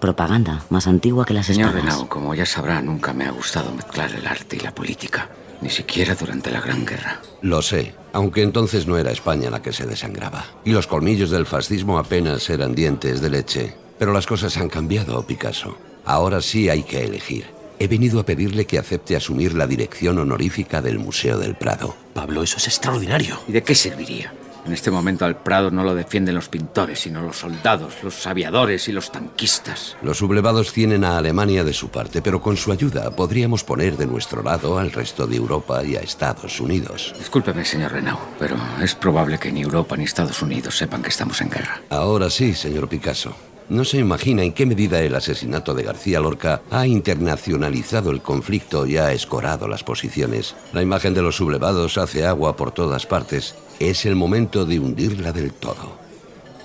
Propaganda, 0.00 0.64
más 0.70 0.86
antigua 0.86 1.26
que 1.26 1.34
las 1.34 1.46
Señor 1.46 1.70
espadas. 1.70 1.94
Renaud, 1.94 2.08
como 2.08 2.34
ya 2.34 2.46
sabrá, 2.46 2.80
nunca 2.80 3.12
me 3.12 3.26
ha 3.26 3.30
gustado 3.32 3.72
mezclar 3.72 4.12
el 4.14 4.26
arte 4.26 4.56
y 4.56 4.60
la 4.60 4.74
política. 4.74 5.28
Ni 5.60 5.70
siquiera 5.70 6.14
durante 6.14 6.50
la 6.50 6.60
Gran 6.60 6.86
Guerra. 6.86 7.20
Lo 7.42 7.60
sé, 7.60 7.94
aunque 8.12 8.42
entonces 8.42 8.86
no 8.86 8.96
era 8.96 9.10
España 9.10 9.50
la 9.50 9.62
que 9.62 9.72
se 9.72 9.86
desangraba. 9.86 10.46
Y 10.64 10.72
los 10.72 10.86
colmillos 10.86 11.30
del 11.30 11.46
fascismo 11.46 11.98
apenas 11.98 12.48
eran 12.48 12.74
dientes 12.74 13.20
de 13.20 13.30
leche. 13.30 13.74
Pero 13.98 14.12
las 14.12 14.26
cosas 14.26 14.56
han 14.56 14.68
cambiado, 14.68 15.26
Picasso. 15.26 15.76
Ahora 16.06 16.40
sí 16.40 16.70
hay 16.70 16.82
que 16.82 17.04
elegir. 17.04 17.44
He 17.78 17.88
venido 17.88 18.20
a 18.20 18.24
pedirle 18.24 18.66
que 18.66 18.78
acepte 18.78 19.16
asumir 19.16 19.54
la 19.54 19.66
dirección 19.66 20.18
honorífica 20.18 20.82
del 20.82 20.98
Museo 20.98 21.38
del 21.38 21.54
Prado. 21.54 21.94
Pablo, 22.14 22.42
eso 22.42 22.58
es 22.58 22.66
extraordinario. 22.66 23.40
¿Y 23.48 23.52
de 23.52 23.62
qué 23.62 23.74
serviría? 23.74 24.32
En 24.70 24.74
este 24.74 24.92
momento 24.92 25.24
al 25.24 25.42
Prado 25.42 25.72
no 25.72 25.82
lo 25.82 25.96
defienden 25.96 26.36
los 26.36 26.48
pintores, 26.48 27.00
sino 27.00 27.22
los 27.22 27.38
soldados, 27.38 28.04
los 28.04 28.24
aviadores 28.28 28.86
y 28.86 28.92
los 28.92 29.10
tanquistas. 29.10 29.96
Los 30.00 30.18
sublevados 30.18 30.72
tienen 30.72 31.02
a 31.02 31.18
Alemania 31.18 31.64
de 31.64 31.72
su 31.72 31.88
parte, 31.88 32.22
pero 32.22 32.40
con 32.40 32.56
su 32.56 32.70
ayuda 32.70 33.10
podríamos 33.10 33.64
poner 33.64 33.96
de 33.96 34.06
nuestro 34.06 34.44
lado 34.44 34.78
al 34.78 34.92
resto 34.92 35.26
de 35.26 35.34
Europa 35.34 35.82
y 35.84 35.96
a 35.96 36.00
Estados 36.02 36.60
Unidos. 36.60 37.12
Discúlpeme, 37.18 37.64
señor 37.64 37.90
Renaud, 37.90 38.20
pero 38.38 38.54
es 38.80 38.94
probable 38.94 39.40
que 39.40 39.50
ni 39.50 39.62
Europa 39.62 39.96
ni 39.96 40.04
Estados 40.04 40.40
Unidos 40.40 40.78
sepan 40.78 41.02
que 41.02 41.08
estamos 41.08 41.40
en 41.40 41.50
guerra. 41.50 41.82
Ahora 41.90 42.30
sí, 42.30 42.54
señor 42.54 42.88
Picasso. 42.88 43.34
No 43.70 43.84
se 43.84 43.98
imagina 43.98 44.42
en 44.42 44.52
qué 44.52 44.66
medida 44.66 45.00
el 45.00 45.14
asesinato 45.14 45.74
de 45.74 45.84
García 45.84 46.18
Lorca 46.18 46.60
ha 46.70 46.86
internacionalizado 46.88 48.10
el 48.10 48.20
conflicto 48.20 48.84
y 48.84 48.96
ha 48.96 49.12
escorado 49.12 49.68
las 49.68 49.84
posiciones. 49.84 50.56
La 50.72 50.82
imagen 50.82 51.14
de 51.14 51.22
los 51.22 51.36
sublevados 51.36 51.96
hace 51.96 52.26
agua 52.26 52.56
por 52.56 52.72
todas 52.72 53.06
partes. 53.06 53.54
Es 53.78 54.04
el 54.06 54.16
momento 54.16 54.64
de 54.64 54.80
hundirla 54.80 55.30
del 55.32 55.52
todo. 55.52 55.98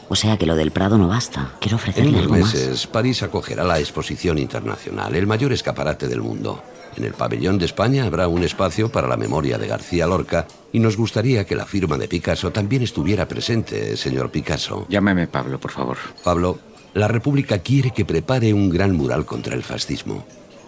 O 0.09 0.15
sea 0.15 0.37
que 0.37 0.45
lo 0.47 0.55
del 0.55 0.71
Prado 0.71 0.97
no 0.97 1.07
basta. 1.07 1.53
Quiero 1.59 1.77
En 1.77 1.81
ofrecerle 1.81 2.09
unos 2.09 2.21
algo 2.23 2.35
más. 2.37 2.53
meses, 2.53 2.87
París 2.87 3.21
acogerá 3.23 3.63
la 3.63 3.79
exposición 3.79 4.37
internacional, 4.37 5.15
el 5.15 5.25
mayor 5.27 5.51
escaparate 5.53 6.07
del 6.07 6.21
mundo. 6.21 6.61
En 6.97 7.03
el 7.03 7.13
pabellón 7.13 7.57
de 7.57 7.65
España 7.65 8.05
habrá 8.05 8.27
un 8.27 8.43
espacio 8.43 8.89
para 8.89 9.07
la 9.07 9.17
memoria 9.17 9.57
de 9.57 9.67
García 9.67 10.07
Lorca 10.07 10.47
y 10.71 10.79
nos 10.79 10.95
gustaría 10.95 11.43
que 11.45 11.55
la 11.55 11.65
firma 11.65 11.97
de 11.97 12.07
Picasso 12.07 12.51
también 12.51 12.83
estuviera 12.83 13.27
presente, 13.27 13.97
señor 13.97 14.29
Picasso. 14.31 14.85
Llámeme 14.89 15.27
Pablo, 15.27 15.59
por 15.59 15.71
favor. 15.71 15.97
Pablo, 16.23 16.59
la 16.95 17.09
República 17.09 17.59
quiere 17.59 17.91
que 17.91 18.05
prepare 18.05 18.53
un 18.53 18.69
gran 18.69 18.95
mural 18.95 19.25
contra 19.25 19.53
el 19.53 19.63
fascismo. 19.63 20.25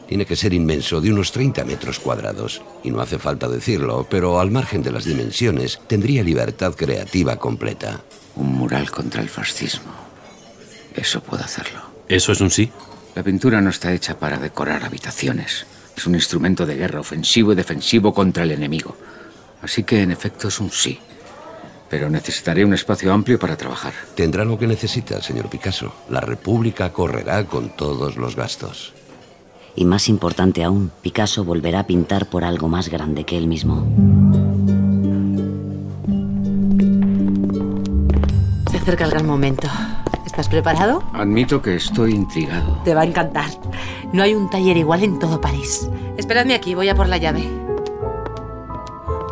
Tiene 0.09 0.25
que 0.25 0.35
ser 0.35 0.53
inmenso, 0.53 0.99
de 0.99 1.09
unos 1.09 1.31
30 1.31 1.63
metros 1.63 1.99
cuadrados. 1.99 2.61
Y 2.83 2.91
no 2.91 2.99
hace 2.99 3.17
falta 3.17 3.47
decirlo, 3.47 4.05
pero 4.09 4.41
al 4.41 4.51
margen 4.51 4.83
de 4.83 4.91
las 4.91 5.05
dimensiones, 5.05 5.79
tendría 5.87 6.23
libertad 6.23 6.75
creativa 6.75 7.37
completa. 7.37 8.01
Un 8.35 8.55
mural 8.55 8.91
contra 8.91 9.21
el 9.21 9.29
fascismo. 9.29 9.93
Eso 10.93 11.23
puedo 11.23 11.45
hacerlo. 11.45 11.79
¿Eso 12.09 12.33
es 12.33 12.41
un 12.41 12.51
sí? 12.51 12.71
La 13.15 13.23
pintura 13.23 13.61
no 13.61 13.69
está 13.69 13.93
hecha 13.93 14.19
para 14.19 14.37
decorar 14.37 14.83
habitaciones. 14.83 15.65
Es 15.95 16.05
un 16.07 16.15
instrumento 16.15 16.65
de 16.65 16.75
guerra 16.75 16.99
ofensivo 16.99 17.53
y 17.53 17.55
defensivo 17.55 18.13
contra 18.13 18.43
el 18.43 18.51
enemigo. 18.51 18.97
Así 19.61 19.83
que 19.83 20.01
en 20.01 20.11
efecto 20.11 20.49
es 20.49 20.59
un 20.59 20.71
sí. 20.71 20.99
Pero 21.89 22.09
necesitaré 22.09 22.65
un 22.65 22.73
espacio 22.73 23.13
amplio 23.13 23.39
para 23.39 23.55
trabajar. 23.55 23.93
Tendrá 24.15 24.43
lo 24.43 24.57
que 24.57 24.67
necesita, 24.67 25.21
señor 25.21 25.49
Picasso. 25.49 25.93
La 26.09 26.19
República 26.19 26.91
correrá 26.91 27.45
con 27.45 27.69
todos 27.69 28.17
los 28.17 28.35
gastos. 28.35 28.93
Y 29.75 29.85
más 29.85 30.09
importante 30.09 30.63
aún, 30.63 30.91
Picasso 31.01 31.45
volverá 31.45 31.81
a 31.81 31.87
pintar 31.87 32.27
por 32.27 32.43
algo 32.43 32.67
más 32.67 32.89
grande 32.89 33.23
que 33.23 33.37
él 33.37 33.47
mismo. 33.47 33.87
Se 38.71 38.77
acerca 38.77 39.05
el 39.05 39.11
gran 39.11 39.25
momento. 39.25 39.67
¿Estás 40.25 40.49
preparado? 40.49 41.03
Admito 41.13 41.61
que 41.61 41.75
estoy 41.75 42.13
intrigado. 42.13 42.81
Te 42.83 42.93
va 42.93 43.01
a 43.01 43.05
encantar. 43.05 43.49
No 44.13 44.23
hay 44.23 44.33
un 44.33 44.49
taller 44.49 44.77
igual 44.77 45.03
en 45.03 45.19
todo 45.19 45.39
París. 45.39 45.89
Esperadme 46.17 46.53
aquí, 46.53 46.75
voy 46.75 46.89
a 46.89 46.95
por 46.95 47.07
la 47.07 47.17
llave. 47.17 47.47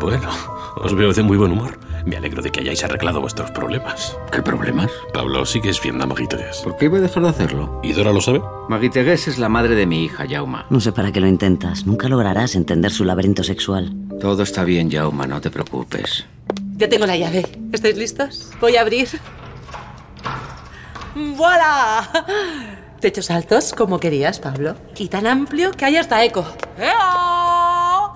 Bueno, 0.00 0.30
os 0.76 0.94
veo 0.94 1.12
de 1.12 1.22
muy 1.22 1.36
buen 1.36 1.52
humor. 1.52 1.85
Me 2.06 2.16
alegro 2.16 2.40
de 2.40 2.50
que 2.52 2.60
hayáis 2.60 2.84
arreglado 2.84 3.20
vuestros 3.20 3.50
problemas. 3.50 4.16
¿Qué 4.30 4.40
problemas? 4.40 4.88
Pablo, 5.12 5.44
sigues 5.44 5.82
viendo 5.82 6.04
a 6.04 6.06
Maguitegues. 6.06 6.58
¿Por 6.58 6.76
qué 6.76 6.84
iba 6.84 6.98
a 6.98 7.00
dejar 7.00 7.24
de 7.24 7.28
hacerlo? 7.30 7.80
¿Y 7.82 7.92
Dora 7.94 8.12
lo 8.12 8.20
sabe? 8.20 8.40
Maguitegues 8.68 9.26
es 9.26 9.38
la 9.38 9.48
madre 9.48 9.74
de 9.74 9.86
mi 9.86 10.04
hija, 10.04 10.24
Jauma. 10.28 10.66
No 10.70 10.78
sé 10.78 10.92
para 10.92 11.10
qué 11.10 11.20
lo 11.20 11.26
intentas. 11.26 11.84
Nunca 11.84 12.08
lograrás 12.08 12.54
entender 12.54 12.92
su 12.92 13.04
laberinto 13.04 13.42
sexual. 13.42 13.92
Todo 14.20 14.44
está 14.44 14.62
bien, 14.62 14.88
Jauma, 14.88 15.26
no 15.26 15.40
te 15.40 15.50
preocupes. 15.50 16.24
Ya 16.76 16.88
tengo 16.88 17.06
la 17.06 17.16
llave. 17.16 17.44
¿Estáis 17.72 17.96
listos? 17.96 18.50
Voy 18.60 18.76
a 18.76 18.82
abrir. 18.82 19.08
¡Voilà! 21.16 22.08
Techos 23.00 23.32
altos, 23.32 23.72
como 23.72 23.98
querías, 23.98 24.38
Pablo. 24.38 24.76
Y 24.96 25.08
tan 25.08 25.26
amplio 25.26 25.72
que 25.72 25.84
hay 25.84 25.96
hasta 25.96 26.24
eco. 26.24 26.46
¡Eo! 26.78 28.12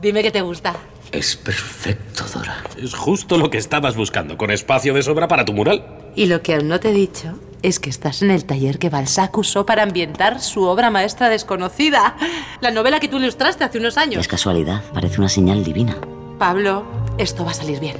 Dime 0.00 0.22
que 0.24 0.32
te 0.32 0.40
gusta. 0.40 0.74
Es 1.12 1.36
perfecto, 1.36 2.24
Dora. 2.32 2.64
Es 2.76 2.94
justo 2.94 3.36
lo 3.36 3.50
que 3.50 3.58
estabas 3.58 3.96
buscando, 3.96 4.38
con 4.38 4.50
espacio 4.50 4.94
de 4.94 5.02
sobra 5.02 5.28
para 5.28 5.44
tu 5.44 5.52
mural. 5.52 5.84
Y 6.16 6.26
lo 6.26 6.42
que 6.42 6.54
aún 6.54 6.68
no 6.68 6.80
te 6.80 6.88
he 6.88 6.94
dicho 6.94 7.38
es 7.62 7.78
que 7.78 7.90
estás 7.90 8.22
en 8.22 8.30
el 8.30 8.44
taller 8.44 8.78
que 8.78 8.88
Balzac 8.88 9.36
usó 9.36 9.66
para 9.66 9.82
ambientar 9.82 10.40
su 10.40 10.64
obra 10.64 10.90
maestra 10.90 11.28
desconocida. 11.28 12.16
La 12.60 12.70
novela 12.70 12.98
que 12.98 13.08
tú 13.08 13.18
ilustraste 13.18 13.62
hace 13.62 13.78
unos 13.78 13.98
años. 13.98 14.20
Es 14.20 14.28
casualidad, 14.28 14.82
parece 14.94 15.18
una 15.18 15.28
señal 15.28 15.62
divina. 15.62 15.96
Pablo, 16.38 16.84
esto 17.18 17.44
va 17.44 17.50
a 17.50 17.54
salir 17.54 17.78
bien. 17.78 17.98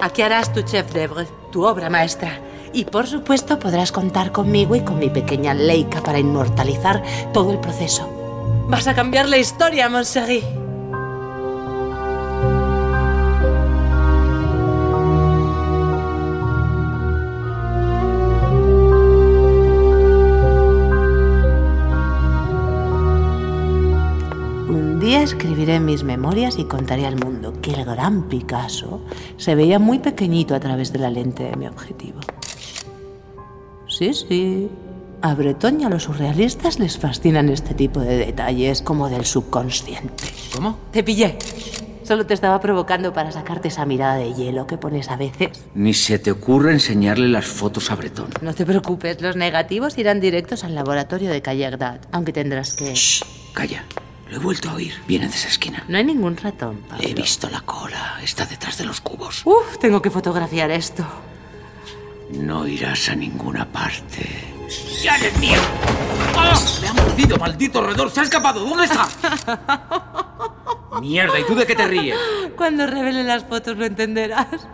Aquí 0.00 0.22
harás 0.22 0.52
tu 0.52 0.62
chef 0.62 0.92
d'œuvre, 0.92 1.26
tu 1.50 1.64
obra 1.64 1.90
maestra. 1.90 2.38
Y 2.72 2.84
por 2.84 3.06
supuesto 3.06 3.58
podrás 3.58 3.92
contar 3.92 4.32
conmigo 4.32 4.76
y 4.76 4.80
con 4.80 4.98
mi 4.98 5.10
pequeña 5.10 5.52
Leica 5.52 6.00
para 6.02 6.20
inmortalizar 6.20 7.02
todo 7.34 7.50
el 7.50 7.58
proceso. 7.58 8.08
Vas 8.68 8.86
a 8.86 8.94
cambiar 8.94 9.28
la 9.28 9.38
historia, 9.38 9.88
Monserrat. 9.88 10.61
Día 25.12 25.22
escribiré 25.22 25.78
mis 25.78 26.04
memorias 26.04 26.58
y 26.58 26.64
contaré 26.64 27.04
al 27.04 27.16
mundo 27.16 27.52
que 27.60 27.72
el 27.72 27.84
gran 27.84 28.30
Picasso 28.30 29.04
se 29.36 29.54
veía 29.54 29.78
muy 29.78 29.98
pequeñito 29.98 30.54
a 30.54 30.60
través 30.60 30.90
de 30.90 31.00
la 31.00 31.10
lente 31.10 31.42
de 31.42 31.54
mi 31.54 31.66
objetivo. 31.66 32.18
Sí, 33.88 34.14
sí. 34.14 34.70
A 35.20 35.34
Breton 35.34 35.82
y 35.82 35.84
a 35.84 35.90
los 35.90 36.04
surrealistas 36.04 36.78
les 36.78 36.96
fascinan 36.96 37.50
este 37.50 37.74
tipo 37.74 38.00
de 38.00 38.16
detalles 38.16 38.80
como 38.80 39.10
del 39.10 39.26
subconsciente. 39.26 40.24
¿Cómo? 40.54 40.78
Te 40.92 41.02
pillé. 41.02 41.36
Solo 42.04 42.24
te 42.24 42.32
estaba 42.32 42.58
provocando 42.58 43.12
para 43.12 43.32
sacarte 43.32 43.68
esa 43.68 43.84
mirada 43.84 44.16
de 44.16 44.32
hielo 44.32 44.66
que 44.66 44.78
pones 44.78 45.10
a 45.10 45.16
veces. 45.16 45.62
Ni 45.74 45.92
se 45.92 46.20
te 46.20 46.30
ocurra 46.30 46.72
enseñarle 46.72 47.28
las 47.28 47.44
fotos 47.44 47.90
a 47.90 47.96
Bretón. 47.96 48.30
No 48.40 48.54
te 48.54 48.64
preocupes, 48.64 49.20
los 49.20 49.36
negativos 49.36 49.98
irán 49.98 50.20
directos 50.20 50.64
al 50.64 50.74
laboratorio 50.74 51.30
de 51.30 51.42
Callagdad, 51.42 52.00
aunque 52.12 52.32
tendrás 52.32 52.74
que... 52.76 52.94
Calla. 53.52 53.84
Lo 54.32 54.38
he 54.38 54.40
vuelto 54.40 54.70
a 54.70 54.74
oír. 54.76 54.94
Viene 55.06 55.28
de 55.28 55.34
esa 55.34 55.48
esquina. 55.48 55.84
No 55.88 55.98
hay 55.98 56.04
ningún 56.04 56.38
ratón, 56.38 56.78
Pablo. 56.88 57.06
He 57.06 57.12
visto 57.12 57.50
la 57.50 57.60
cola. 57.60 58.18
Está 58.22 58.46
detrás 58.46 58.78
de 58.78 58.86
los 58.86 59.02
cubos. 59.02 59.42
Uf, 59.44 59.76
tengo 59.78 60.00
que 60.00 60.10
fotografiar 60.10 60.70
esto. 60.70 61.04
No 62.30 62.66
irás 62.66 63.10
a 63.10 63.14
ninguna 63.14 63.66
parte. 63.66 64.54
¡Ya 65.02 65.18
eres 65.18 65.36
mío! 65.36 65.60
¡Ah! 66.34 66.58
¡Me 66.80 66.88
ha 66.88 66.94
mordido, 66.94 67.36
maldito 67.36 67.82
roedor! 67.82 68.10
¡Se 68.10 68.20
ha 68.20 68.22
escapado! 68.22 68.64
¿Dónde 68.64 68.86
está? 68.86 69.06
Mierda, 71.00 71.40
¿y 71.40 71.44
tú 71.44 71.54
de 71.54 71.66
qué 71.66 71.74
te 71.74 71.86
ríes? 71.86 72.16
Cuando 72.56 72.86
revele 72.86 73.24
las 73.24 73.44
fotos 73.44 73.76
lo 73.76 73.84
entenderás. 73.84 74.68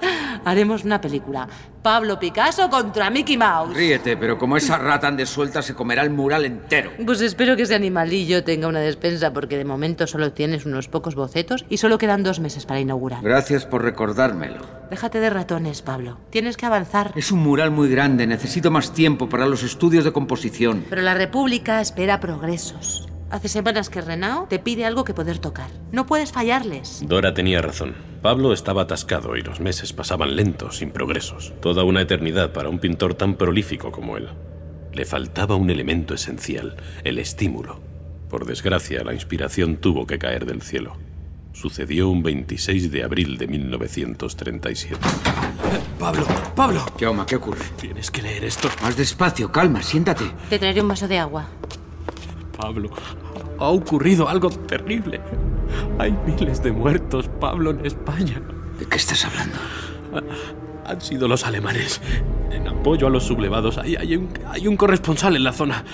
Haremos 0.45 0.85
una 0.85 1.01
película. 1.01 1.49
Pablo 1.83 2.19
Picasso 2.19 2.69
contra 2.69 3.09
Mickey 3.09 3.37
Mouse. 3.37 3.75
Ríete, 3.75 4.17
pero 4.17 4.37
como 4.37 4.57
esa 4.57 4.79
rata 4.79 5.09
ande 5.09 5.27
suelta 5.27 5.63
se 5.63 5.75
comerá 5.75 6.03
el 6.03 6.11
mural 6.11 6.45
entero. 6.45 6.91
Pues 7.05 7.21
espero 7.21 7.57
que 7.57 7.63
ese 7.63 7.75
animalillo 7.75 8.45
tenga 8.45 8.69
una 8.69 8.81
despensa 8.81 9.33
porque 9.33 9.57
de 9.57 9.65
momento 9.65 10.07
solo 10.07 10.33
tienes 10.33 10.67
unos 10.67 10.89
pocos 10.89 11.15
bocetos 11.15 11.65
y 11.69 11.79
solo 11.79 11.99
quedan 11.99 12.25
dos 12.25 12.41
meses 12.41 12.67
para 12.67 12.81
inaugurar. 12.81 13.23
Gracias 13.23 13.65
por 13.65 13.83
recordármelo. 13.83 14.67
Déjate 14.91 15.21
de 15.21 15.31
ratones, 15.31 15.83
Pablo. 15.83 16.19
Tienes 16.31 16.57
que 16.57 16.67
avanzar. 16.67 17.13
Es 17.15 17.31
un 17.31 17.41
mural 17.41 17.71
muy 17.71 17.89
grande, 17.89 18.27
necesito 18.27 18.71
más 18.71 18.93
tiempo 18.93 19.29
para 19.29 19.47
los 19.47 19.63
estudios 19.63 20.05
de 20.05 20.13
composición. 20.13 20.85
Pero 20.91 21.03
la 21.03 21.15
República 21.15 21.81
espera 21.81 22.21
progresos. 22.21 23.08
Hace 23.31 23.49
semanas 23.49 23.91
que 23.91 24.01
Renaud 24.01 24.49
te 24.49 24.59
pide 24.59 24.87
algo 24.87 25.05
que 25.05 25.13
poder 25.13 25.39
tocar. 25.39 25.71
No 25.93 26.07
puedes 26.07 26.33
fallarles. 26.33 27.03
Dora 27.07 27.35
tenía 27.35 27.61
razón. 27.61 27.95
Pablo 28.23 28.55
estaba 28.55 28.83
atascado 28.83 29.37
y 29.37 29.43
los 29.43 29.61
meses 29.61 29.93
pasaban 29.93 30.35
lentos, 30.35 30.79
sin 30.79 30.91
progresos. 30.91 31.53
Toda 31.61 31.85
una 31.85 32.01
eternidad 32.01 32.53
para 32.53 32.71
un 32.71 32.79
pintor 32.79 33.15
tan 33.15 33.35
prolífico 33.35 33.93
como 33.93 34.17
él. 34.17 34.31
Le 34.95 35.05
faltaba 35.05 35.57
un 35.57 35.69
elemento 35.69 36.15
esencial, 36.15 36.77
el 37.05 37.19
estímulo. 37.19 37.81
Por 38.31 38.47
desgracia, 38.47 39.05
la 39.05 39.13
inspiración 39.13 39.77
tuvo 39.77 40.07
que 40.07 40.19
caer 40.19 40.47
del 40.47 40.63
cielo. 40.63 40.97
Sucedió 41.53 42.09
un 42.09 42.23
26 42.23 42.91
de 42.91 43.05
abril 43.05 43.37
de 43.37 43.47
1937. 43.47 44.97
Pablo, 45.99 46.27
Pablo. 46.57 46.87
Jauma, 46.99 47.27
¿qué 47.27 47.37
ocurre? 47.37 47.65
Tienes 47.79 48.11
que 48.11 48.23
leer 48.23 48.45
esto. 48.45 48.69
Más 48.83 48.97
despacio, 48.97 49.53
calma, 49.53 49.83
siéntate. 49.83 50.25
Te 50.49 50.59
traeré 50.59 50.81
un 50.81 50.89
vaso 50.89 51.09
de 51.09 51.19
agua. 51.19 51.49
Pablo, 52.59 52.91
ha 53.59 53.69
ocurrido 53.69 54.29
algo 54.29 54.51
terrible. 54.51 55.21
Hay 55.99 56.13
miles 56.27 56.61
de 56.61 56.73
muertos, 56.73 57.31
Pablo, 57.41 57.71
en 57.71 57.87
España. 57.87 58.43
¿De 58.79 58.85
qué 58.85 58.97
estás 58.97 59.25
hablando? 59.25 59.57
Han 60.85 61.01
sido 61.01 61.29
los 61.29 61.47
alemanes. 61.47 62.01
En 62.51 62.67
apoyo 62.67 63.07
a 63.07 63.11
los 63.11 63.25
sublevados 63.25 63.79
hay, 63.79 63.95
hay, 63.95 64.17
un, 64.17 64.29
hay 64.49 64.67
un 64.67 64.77
corresponsal 64.77 65.37
en 65.37 65.45
la 65.45 65.53
zona. 65.53 65.85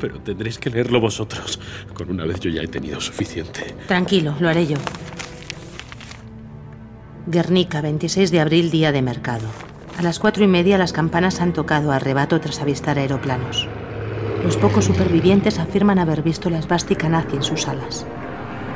Pero 0.00 0.18
tendréis 0.20 0.58
que 0.58 0.70
leerlo 0.70 0.98
vosotros. 0.98 1.60
Con 1.92 2.10
una 2.10 2.24
vez 2.24 2.40
yo 2.40 2.50
ya 2.50 2.62
he 2.62 2.68
tenido 2.68 3.00
suficiente. 3.02 3.74
Tranquilo, 3.86 4.34
lo 4.40 4.48
haré 4.48 4.66
yo. 4.66 4.78
Guernica, 7.26 7.82
26 7.82 8.30
de 8.30 8.40
abril, 8.40 8.70
día 8.70 8.92
de 8.92 9.02
mercado. 9.02 9.46
A 9.98 10.02
las 10.02 10.18
cuatro 10.18 10.42
y 10.42 10.48
media 10.48 10.78
las 10.78 10.92
campanas 10.92 11.40
han 11.40 11.52
tocado 11.52 11.92
a 11.92 11.96
arrebato 11.96 12.40
tras 12.40 12.60
avistar 12.60 12.98
aeroplanos. 12.98 13.68
Los 14.44 14.58
pocos 14.58 14.84
supervivientes 14.84 15.58
afirman 15.58 15.98
haber 15.98 16.20
visto 16.20 16.50
la 16.50 16.58
esvástica 16.58 17.08
nazi 17.08 17.36
en 17.36 17.42
sus 17.42 17.66
alas. 17.66 18.04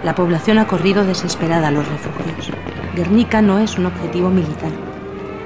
La 0.03 0.15
población 0.15 0.57
ha 0.57 0.67
corrido 0.67 1.05
desesperada 1.05 1.69
a 1.69 1.71
los 1.71 1.87
refugios. 1.87 2.51
Guernica 2.97 3.43
no 3.43 3.59
es 3.59 3.77
un 3.77 3.85
objetivo 3.85 4.31
militar. 4.31 4.73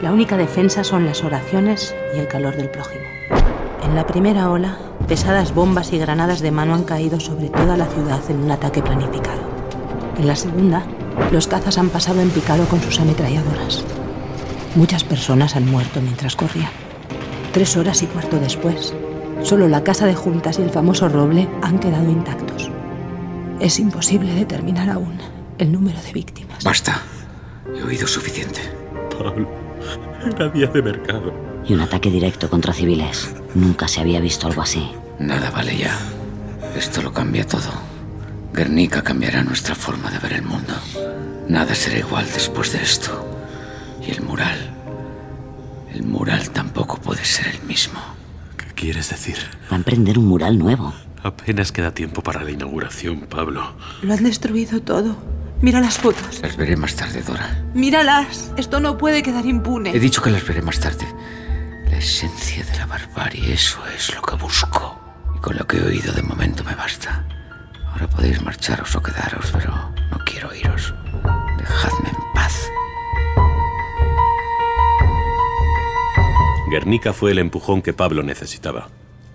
La 0.01 0.13
única 0.13 0.37
defensa 0.37 0.85
son 0.85 1.07
las 1.07 1.25
oraciones 1.25 1.93
y 2.15 2.21
el 2.21 2.29
calor 2.29 2.57
del 2.57 2.71
prójimo. 2.71 3.03
En 3.83 3.97
la 3.97 4.07
primera 4.07 4.49
ola, 4.49 4.79
pesadas 5.09 5.53
bombas 5.53 5.93
y 5.93 5.99
granadas 5.99 6.41
de 6.41 6.53
mano 6.53 6.75
han 6.75 6.85
caído 6.85 7.19
sobre 7.19 7.49
toda 7.49 7.77
la 7.77 7.87
ciudad 7.87 8.21
en 8.29 8.45
un 8.45 8.51
ataque 8.53 8.81
planificado. 8.81 9.43
En 10.19 10.29
la 10.29 10.37
segunda, 10.37 10.85
los 11.33 11.49
cazas 11.49 11.79
han 11.79 11.89
pasado 11.89 12.21
en 12.21 12.31
picado 12.31 12.67
con 12.67 12.81
sus 12.81 13.01
ametralladoras. 13.01 13.83
Muchas 14.77 15.03
personas 15.03 15.57
han 15.57 15.69
muerto 15.69 16.01
mientras 16.01 16.37
corrían. 16.37 16.71
Tres 17.53 17.77
horas 17.77 18.03
y 18.03 18.07
cuarto 18.07 18.39
después, 18.39 18.95
solo 19.43 19.69
la 19.69 19.85
casa 19.85 20.07
de 20.07 20.15
juntas 20.15 20.59
y 20.59 20.63
el 20.63 20.71
famoso 20.71 21.09
roble 21.09 21.49
han 21.63 21.79
quedado 21.79 22.11
intactos. 22.11 22.71
Es 23.61 23.79
imposible 23.79 24.35
determinar 24.35 24.91
aún 24.91 25.19
el 25.59 25.73
número 25.73 26.01
de 26.03 26.13
víctimas. 26.13 26.65
Basta. 26.65 27.01
He 27.77 27.83
oído 27.83 28.07
suficiente. 28.07 28.61
Pablo, 29.17 29.49
era 30.25 30.49
día 30.49 30.67
de 30.67 30.83
mercado. 30.83 31.33
Y 31.65 31.75
un 31.75 31.81
ataque 31.81 32.11
directo 32.11 32.51
contra 32.51 32.73
civiles. 32.73 33.35
Nunca 33.55 33.87
se 33.87 34.01
había 34.01 34.21
visto 34.21 34.47
algo 34.47 34.63
así. 34.63 34.91
Nada 35.19 35.51
vale 35.51 35.77
ya. 35.77 35.97
Esto 36.77 37.03
lo 37.03 37.13
cambia 37.13 37.47
todo. 37.47 37.71
Guernica 38.53 39.03
cambiará 39.03 39.43
nuestra 39.43 39.75
forma 39.75 40.11
de 40.11 40.19
ver 40.19 40.33
el 40.35 40.43
mundo. 40.43 40.75
Nada 41.49 41.75
será 41.75 41.99
igual 41.99 42.27
después 42.33 42.73
de 42.73 42.83
esto. 42.83 43.25
Y 44.05 44.11
el 44.11 44.23
mural. 44.23 44.59
El 45.95 46.03
mural 46.05 46.51
tampoco 46.51 46.97
puede 46.97 47.25
ser 47.25 47.47
el 47.47 47.63
mismo. 47.63 48.01
¿Qué 48.83 48.89
quieres 48.89 49.11
decir? 49.11 49.37
Va 49.71 49.77
a 49.77 49.79
emprender 49.79 50.19
un 50.19 50.27
mural 50.27 50.59
nuevo. 50.59 50.93
Apenas 51.23 51.71
queda 51.71 51.95
tiempo 51.95 52.21
para 52.21 52.43
la 52.43 52.51
inauguración, 52.51 53.21
Pablo. 53.21 53.77
Lo 54.03 54.13
han 54.13 54.25
destruido 54.25 54.83
todo. 54.83 55.17
Mira 55.61 55.81
las 55.81 55.99
fotos. 55.99 56.41
Las 56.43 56.57
veré 56.57 56.77
más 56.77 56.97
tarde, 56.97 57.23
Dora. 57.23 57.65
Míralas. 57.75 58.51
Esto 58.57 58.81
no 58.81 58.99
puede 58.99 59.23
quedar 59.23 59.47
impune. 59.47 59.95
He 59.95 60.01
dicho 60.01 60.21
que 60.21 60.33
las 60.33 60.45
veré 60.45 60.63
más 60.63 60.81
tarde. 60.81 61.07
La 61.93 61.99
esencia 61.99 62.65
de 62.65 62.77
la 62.77 62.87
barbarie, 62.87 63.53
eso 63.53 63.79
es 63.97 64.13
lo 64.17 64.21
que 64.21 64.35
busco. 64.35 64.99
Y 65.37 65.39
con 65.39 65.57
lo 65.57 65.65
que 65.65 65.77
he 65.77 65.85
oído 65.85 66.13
de 66.13 66.23
momento 66.23 66.65
me 66.65 66.75
basta. 66.75 67.25
Ahora 67.93 68.09
podéis 68.09 68.43
marcharos 68.43 68.97
o 68.97 69.01
quedaros, 69.01 69.53
pero 69.53 69.95
no 70.11 70.19
quiero 70.27 70.53
iros. 70.53 70.93
Dejadme 71.57 72.09
en 72.09 72.35
paz. 72.35 72.69
Guernica 76.73 77.13
fue 77.13 77.33
el 77.33 77.39
empujón 77.39 77.83
que 77.83 77.93
Pablo 77.93 78.23
necesitaba. 78.23 78.89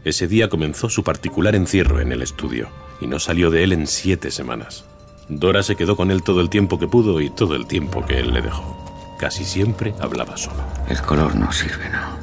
Ese 0.03 0.27
día 0.27 0.49
comenzó 0.49 0.89
su 0.89 1.03
particular 1.03 1.53
encierro 1.53 2.01
en 2.01 2.11
el 2.11 2.23
estudio 2.23 2.67
y 2.99 3.05
no 3.05 3.19
salió 3.19 3.51
de 3.51 3.63
él 3.63 3.73
en 3.73 3.85
siete 3.85 4.31
semanas. 4.31 4.85
Dora 5.29 5.61
se 5.61 5.75
quedó 5.75 5.95
con 5.95 6.09
él 6.09 6.23
todo 6.23 6.41
el 6.41 6.49
tiempo 6.49 6.79
que 6.79 6.87
pudo 6.87 7.21
y 7.21 7.29
todo 7.29 7.55
el 7.55 7.67
tiempo 7.67 8.03
que 8.03 8.17
él 8.17 8.33
le 8.33 8.41
dejó. 8.41 9.15
Casi 9.19 9.45
siempre 9.45 9.93
hablaba 9.99 10.35
solo. 10.35 10.63
El 10.89 10.99
color 11.03 11.35
no 11.35 11.51
sirve, 11.51 11.87
no. 11.91 12.17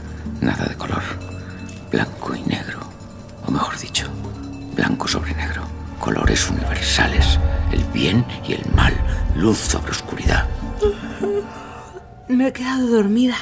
Nada 0.45 0.65
de 0.65 0.75
color. 0.75 1.03
Blanco 1.93 2.35
y 2.35 2.43
negro. 2.51 2.81
O 3.47 3.53
mejor 3.53 3.79
dicho, 3.79 4.09
blanco 4.75 5.07
sobre 5.07 5.33
negro. 5.37 5.63
Colores 6.01 6.51
universales. 6.51 7.39
El 7.71 7.85
bien 7.93 8.27
y 8.49 8.55
el 8.55 8.67
mal. 8.75 8.95
Luz 9.37 9.59
sobre 9.59 9.93
oscuridad. 9.93 10.49
Me 12.27 12.49
he 12.49 12.53
quedado 12.53 12.89
dormida. 12.89 13.37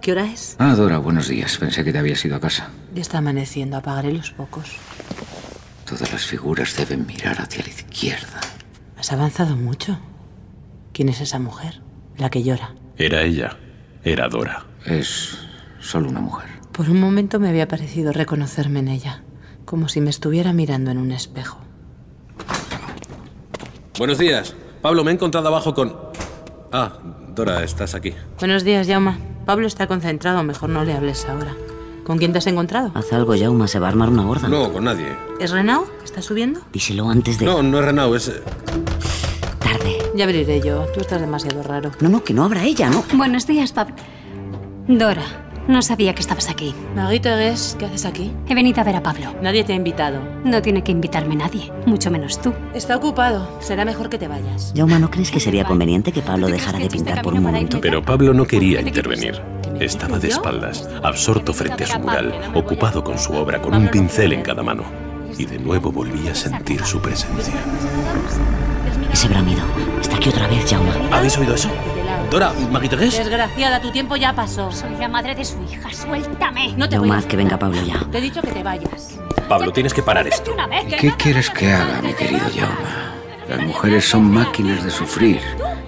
¿Qué 0.00 0.12
hora 0.12 0.24
es? 0.26 0.56
Ah, 0.58 0.74
Dora, 0.74 0.98
buenos 0.98 1.28
días. 1.28 1.56
Pensé 1.58 1.82
que 1.84 1.92
te 1.92 1.98
habías 1.98 2.24
ido 2.24 2.36
a 2.36 2.40
casa. 2.40 2.68
Ya 2.94 3.02
está 3.02 3.18
amaneciendo. 3.18 3.76
Apagaré 3.76 4.12
los 4.12 4.30
pocos. 4.30 4.76
Todas 5.84 6.12
las 6.12 6.24
figuras 6.26 6.76
deben 6.76 7.06
mirar 7.06 7.40
hacia 7.40 7.62
la 7.62 7.68
izquierda. 7.68 8.40
Has 8.98 9.12
avanzado 9.12 9.56
mucho. 9.56 9.98
¿Quién 10.92 11.08
es 11.08 11.20
esa 11.20 11.38
mujer? 11.38 11.80
La 12.16 12.30
que 12.30 12.42
llora. 12.42 12.74
Era 12.96 13.22
ella. 13.22 13.56
Era 14.04 14.28
Dora. 14.28 14.66
Es 14.84 15.38
solo 15.80 16.08
una 16.08 16.20
mujer. 16.20 16.48
Por 16.72 16.88
un 16.90 17.00
momento 17.00 17.40
me 17.40 17.48
había 17.48 17.68
parecido 17.68 18.12
reconocerme 18.12 18.80
en 18.80 18.88
ella, 18.88 19.22
como 19.64 19.88
si 19.88 20.00
me 20.00 20.10
estuviera 20.10 20.52
mirando 20.52 20.90
en 20.90 20.98
un 20.98 21.10
espejo. 21.10 21.58
Buenos 23.98 24.18
días. 24.18 24.54
Pablo, 24.82 25.02
me 25.04 25.10
he 25.10 25.14
encontrado 25.14 25.48
abajo 25.48 25.74
con... 25.74 25.96
Ah, 26.72 26.98
Dora, 27.34 27.64
estás 27.64 27.94
aquí. 27.94 28.12
Buenos 28.38 28.62
días, 28.62 28.86
Jauma. 28.86 29.18
Pablo 29.46 29.68
está 29.68 29.86
concentrado, 29.86 30.42
mejor 30.42 30.70
no 30.70 30.84
le 30.84 30.92
hables 30.92 31.24
ahora. 31.26 31.54
¿Con 32.04 32.18
quién 32.18 32.32
te 32.32 32.38
has 32.38 32.46
encontrado? 32.48 32.90
Haz 32.94 33.12
algo, 33.12 33.34
Jauma, 33.38 33.68
se 33.68 33.78
va 33.78 33.86
a 33.86 33.90
armar 33.90 34.08
una 34.08 34.24
gorda. 34.24 34.48
No, 34.48 34.72
con 34.72 34.84
nadie. 34.84 35.06
¿Es 35.40 35.52
Renao? 35.52 35.86
¿Está 36.04 36.20
subiendo? 36.20 36.60
Díselo 36.72 37.08
antes 37.08 37.38
de... 37.38 37.46
No, 37.46 37.62
no 37.62 37.78
es 37.78 37.84
Renau, 37.84 38.14
es... 38.16 38.28
eh, 38.28 38.42
Tarde. 39.60 39.98
Ya 40.16 40.24
abriré 40.24 40.60
yo. 40.60 40.86
Tú 40.92 41.00
estás 41.00 41.20
demasiado 41.20 41.62
raro. 41.62 41.92
No, 42.00 42.08
no, 42.08 42.24
que 42.24 42.34
no 42.34 42.44
abra 42.44 42.64
ella, 42.64 42.90
¿no? 42.90 43.04
Buenos 43.14 43.46
días, 43.46 43.72
Pablo. 43.72 43.94
Dora, 44.88 45.22
no 45.68 45.82
sabía 45.82 46.14
que 46.14 46.20
estabas 46.20 46.48
aquí. 46.48 46.74
Gues, 46.94 47.76
¿qué 47.78 47.86
haces 47.86 48.04
aquí? 48.04 48.32
He 48.48 48.54
venido 48.54 48.80
a 48.80 48.84
ver 48.84 48.96
a 48.96 49.02
Pablo. 49.02 49.34
Nadie 49.42 49.64
te 49.64 49.72
ha 49.72 49.76
invitado. 49.76 50.20
No 50.44 50.62
tiene 50.62 50.82
que 50.82 50.92
invitarme 50.92 51.36
nadie, 51.36 51.72
mucho 51.86 52.10
menos 52.10 52.40
tú. 52.40 52.52
Está 52.74 52.96
ocupado. 52.96 53.48
Será 53.60 53.84
mejor 53.84 54.08
que 54.08 54.18
te 54.18 54.28
vayas. 54.28 54.72
Jauma, 54.76 54.98
¿no 54.98 55.10
crees 55.10 55.30
que 55.30 55.40
sería 55.40 55.64
conveniente 55.64 56.12
que 56.12 56.22
Pablo 56.22 56.48
dejara 56.48 56.78
de 56.78 56.88
pintar 56.88 57.22
por 57.22 57.34
un 57.34 57.42
momento? 57.42 57.80
Pero 57.80 58.02
Pablo 58.02 58.32
no 58.32 58.46
quería 58.46 58.80
intervenir. 58.80 59.40
Estaba 59.80 60.18
de 60.18 60.28
espaldas, 60.28 60.88
absorto 61.02 61.52
frente 61.52 61.84
a 61.84 61.86
su 61.86 61.98
mural, 61.98 62.32
ocupado 62.54 63.04
con 63.04 63.18
su 63.18 63.32
obra, 63.34 63.60
con 63.60 63.74
un 63.74 63.88
pincel 63.88 64.32
en 64.32 64.42
cada 64.42 64.62
mano. 64.62 64.84
Y 65.36 65.44
de 65.44 65.58
nuevo 65.58 65.92
volví 65.92 66.28
a 66.28 66.34
sentir 66.34 66.82
su 66.84 67.00
presencia. 67.00 67.54
Ese 69.12 69.28
bramido. 69.28 69.62
Está 70.00 70.16
aquí 70.16 70.30
otra 70.30 70.46
vez, 70.46 70.70
Jauma. 70.70 70.94
¿Habéis 71.10 71.36
oído 71.36 71.54
eso? 71.54 71.68
Dora, 72.30 72.52
Maguitegués. 72.70 73.16
Desgraciada, 73.16 73.80
tu 73.80 73.90
tiempo 73.90 74.16
ya 74.16 74.32
pasó. 74.34 74.70
Soy 74.72 74.96
la 74.98 75.08
madre 75.08 75.34
de 75.34 75.44
su 75.44 75.62
hija, 75.62 75.92
suéltame. 75.92 76.72
No 76.76 76.88
te 76.88 76.98
voy 76.98 77.10
a 77.10 77.18
haz 77.18 77.26
que 77.26 77.36
venga 77.36 77.58
Pablo 77.58 77.80
ya. 77.82 78.00
Te 78.10 78.18
he 78.18 78.20
dicho 78.20 78.42
que 78.42 78.50
te 78.50 78.62
vayas. 78.62 79.18
Pablo, 79.48 79.72
tienes 79.72 79.94
que 79.94 80.02
parar 80.02 80.26
esto. 80.26 80.54
¿Qué 80.98 81.08
no- 81.08 81.16
quieres 81.16 81.48
que 81.50 81.72
haga, 81.72 82.02
mi 82.02 82.12
querido 82.14 82.40
Jauma? 82.54 83.14
Las 83.48 83.60
mujeres 83.62 84.08
son 84.08 84.28
máquinas 84.30 84.82
de 84.84 84.90
sufrir. 84.90 85.40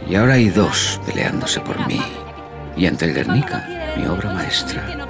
Y 0.09 0.15
ahora 0.15 0.35
hay 0.35 0.49
dos 0.49 1.01
peleándose 1.05 1.61
por 1.61 1.85
mí. 1.87 2.01
Y 2.77 2.87
ante 2.87 3.05
el 3.07 3.15
Guernica, 3.15 3.67
mi 3.97 4.07
obra 4.07 4.33
maestra. 4.33 5.08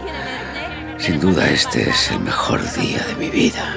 Sin 0.99 1.21
duda 1.21 1.49
este 1.49 1.89
es 1.89 2.11
el 2.11 2.21
mejor 2.21 2.61
día 2.73 3.05
de 3.07 3.15
mi 3.15 3.31
vida. 3.31 3.75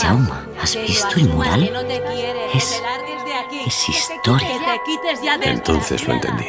Jauma, 0.00 0.46
¿has 0.60 0.76
visto 0.76 1.16
el 1.16 1.28
mural? 1.28 1.70
Es... 2.54 2.80
es 3.66 3.88
historia. 3.88 4.80
Entonces 5.42 6.06
lo 6.06 6.14
entendí. 6.14 6.46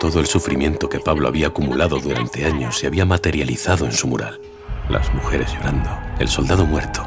Todo 0.00 0.20
el 0.20 0.26
sufrimiento 0.26 0.88
que 0.88 1.00
Pablo 1.00 1.28
había 1.28 1.48
acumulado 1.48 1.98
durante 1.98 2.46
años 2.46 2.78
se 2.78 2.86
había 2.86 3.04
materializado 3.04 3.84
en 3.84 3.92
su 3.92 4.08
mural. 4.08 4.40
Las 4.88 5.12
mujeres 5.12 5.52
llorando, 5.52 5.90
el 6.18 6.28
soldado 6.28 6.64
muerto, 6.64 7.06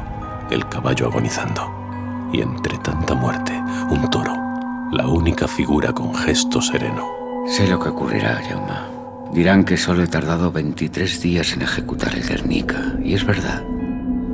el 0.50 0.68
caballo 0.68 1.06
agonizando. 1.06 1.70
Y 2.32 2.40
entre 2.40 2.78
tanta 2.78 3.14
muerte, 3.14 3.52
un 3.90 4.08
toro, 4.10 4.34
la 4.92 5.06
única 5.08 5.48
figura 5.48 5.92
con 5.92 6.14
gesto 6.14 6.62
sereno. 6.62 7.44
Sé 7.48 7.66
lo 7.66 7.80
que 7.80 7.88
ocurrirá, 7.88 8.40
Jauma. 8.48 9.01
Dirán 9.32 9.64
que 9.64 9.78
solo 9.78 10.02
he 10.02 10.06
tardado 10.08 10.52
23 10.52 11.22
días 11.22 11.54
en 11.54 11.62
ejecutar 11.62 12.14
el 12.14 12.22
Guernica. 12.22 12.94
Y 13.02 13.14
es 13.14 13.24
verdad. 13.24 13.62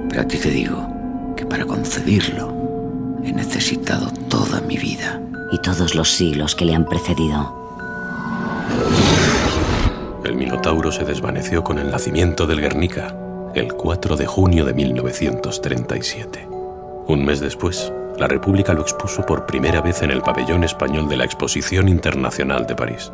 Pero 0.08 0.22
a 0.22 0.24
ti 0.24 0.38
te 0.38 0.50
digo 0.50 1.34
que 1.36 1.46
para 1.46 1.64
concebirlo 1.66 3.20
he 3.22 3.32
necesitado 3.32 4.10
toda 4.28 4.60
mi 4.60 4.76
vida. 4.76 5.20
Y 5.52 5.58
todos 5.62 5.94
los 5.94 6.10
siglos 6.10 6.56
que 6.56 6.64
le 6.64 6.74
han 6.74 6.84
precedido. 6.84 7.56
El 10.24 10.34
Minotauro 10.34 10.90
se 10.90 11.04
desvaneció 11.04 11.62
con 11.62 11.78
el 11.78 11.90
nacimiento 11.90 12.46
del 12.46 12.60
Guernica, 12.60 13.14
el 13.54 13.72
4 13.72 14.16
de 14.16 14.26
junio 14.26 14.64
de 14.64 14.74
1937. 14.74 16.48
Un 17.06 17.24
mes 17.24 17.40
después, 17.40 17.92
la 18.18 18.26
República 18.26 18.74
lo 18.74 18.82
expuso 18.82 19.24
por 19.24 19.46
primera 19.46 19.80
vez 19.80 20.02
en 20.02 20.10
el 20.10 20.22
pabellón 20.22 20.64
español 20.64 21.08
de 21.08 21.16
la 21.16 21.24
Exposición 21.24 21.88
Internacional 21.88 22.66
de 22.66 22.74
París. 22.74 23.12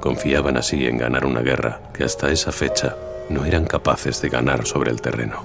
Confiaban 0.00 0.56
así 0.56 0.86
en 0.86 0.98
ganar 0.98 1.24
una 1.24 1.40
guerra 1.40 1.80
que 1.92 2.04
hasta 2.04 2.30
esa 2.30 2.52
fecha 2.52 2.96
no 3.28 3.44
eran 3.44 3.64
capaces 3.64 4.20
de 4.22 4.28
ganar 4.28 4.66
sobre 4.66 4.90
el 4.90 5.00
terreno. 5.00 5.42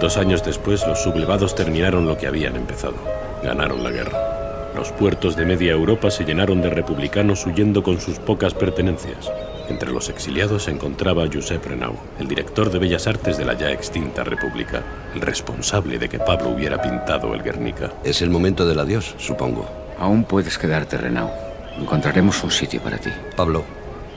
Dos 0.00 0.16
años 0.16 0.44
después, 0.44 0.86
los 0.86 1.02
sublevados 1.02 1.56
terminaron 1.56 2.06
lo 2.06 2.16
que 2.16 2.28
habían 2.28 2.54
empezado. 2.54 2.94
Ganaron 3.42 3.82
la 3.82 3.90
guerra. 3.90 4.72
Los 4.76 4.92
puertos 4.92 5.34
de 5.34 5.44
media 5.44 5.72
Europa 5.72 6.10
se 6.10 6.24
llenaron 6.24 6.62
de 6.62 6.70
republicanos 6.70 7.44
huyendo 7.46 7.82
con 7.82 8.00
sus 8.00 8.20
pocas 8.20 8.54
pertenencias. 8.54 9.28
Entre 9.68 9.92
los 9.92 10.08
exiliados 10.08 10.64
se 10.64 10.70
encontraba 10.70 11.28
Josep 11.32 11.64
Renau, 11.66 11.94
el 12.18 12.26
director 12.26 12.70
de 12.70 12.78
Bellas 12.78 13.06
Artes 13.06 13.36
de 13.36 13.44
la 13.44 13.52
ya 13.52 13.70
extinta 13.70 14.24
República, 14.24 14.82
el 15.14 15.20
responsable 15.20 15.98
de 15.98 16.08
que 16.08 16.18
Pablo 16.18 16.50
hubiera 16.50 16.80
pintado 16.80 17.34
el 17.34 17.42
Guernica. 17.42 17.92
Es 18.02 18.22
el 18.22 18.30
momento 18.30 18.66
del 18.66 18.78
adiós, 18.78 19.14
supongo. 19.18 19.68
Aún 19.98 20.24
puedes 20.24 20.56
quedarte, 20.56 20.96
Renau. 20.96 21.30
Encontraremos 21.78 22.42
un 22.42 22.50
sitio 22.50 22.80
para 22.80 22.98
ti. 22.98 23.10
Pablo, 23.36 23.62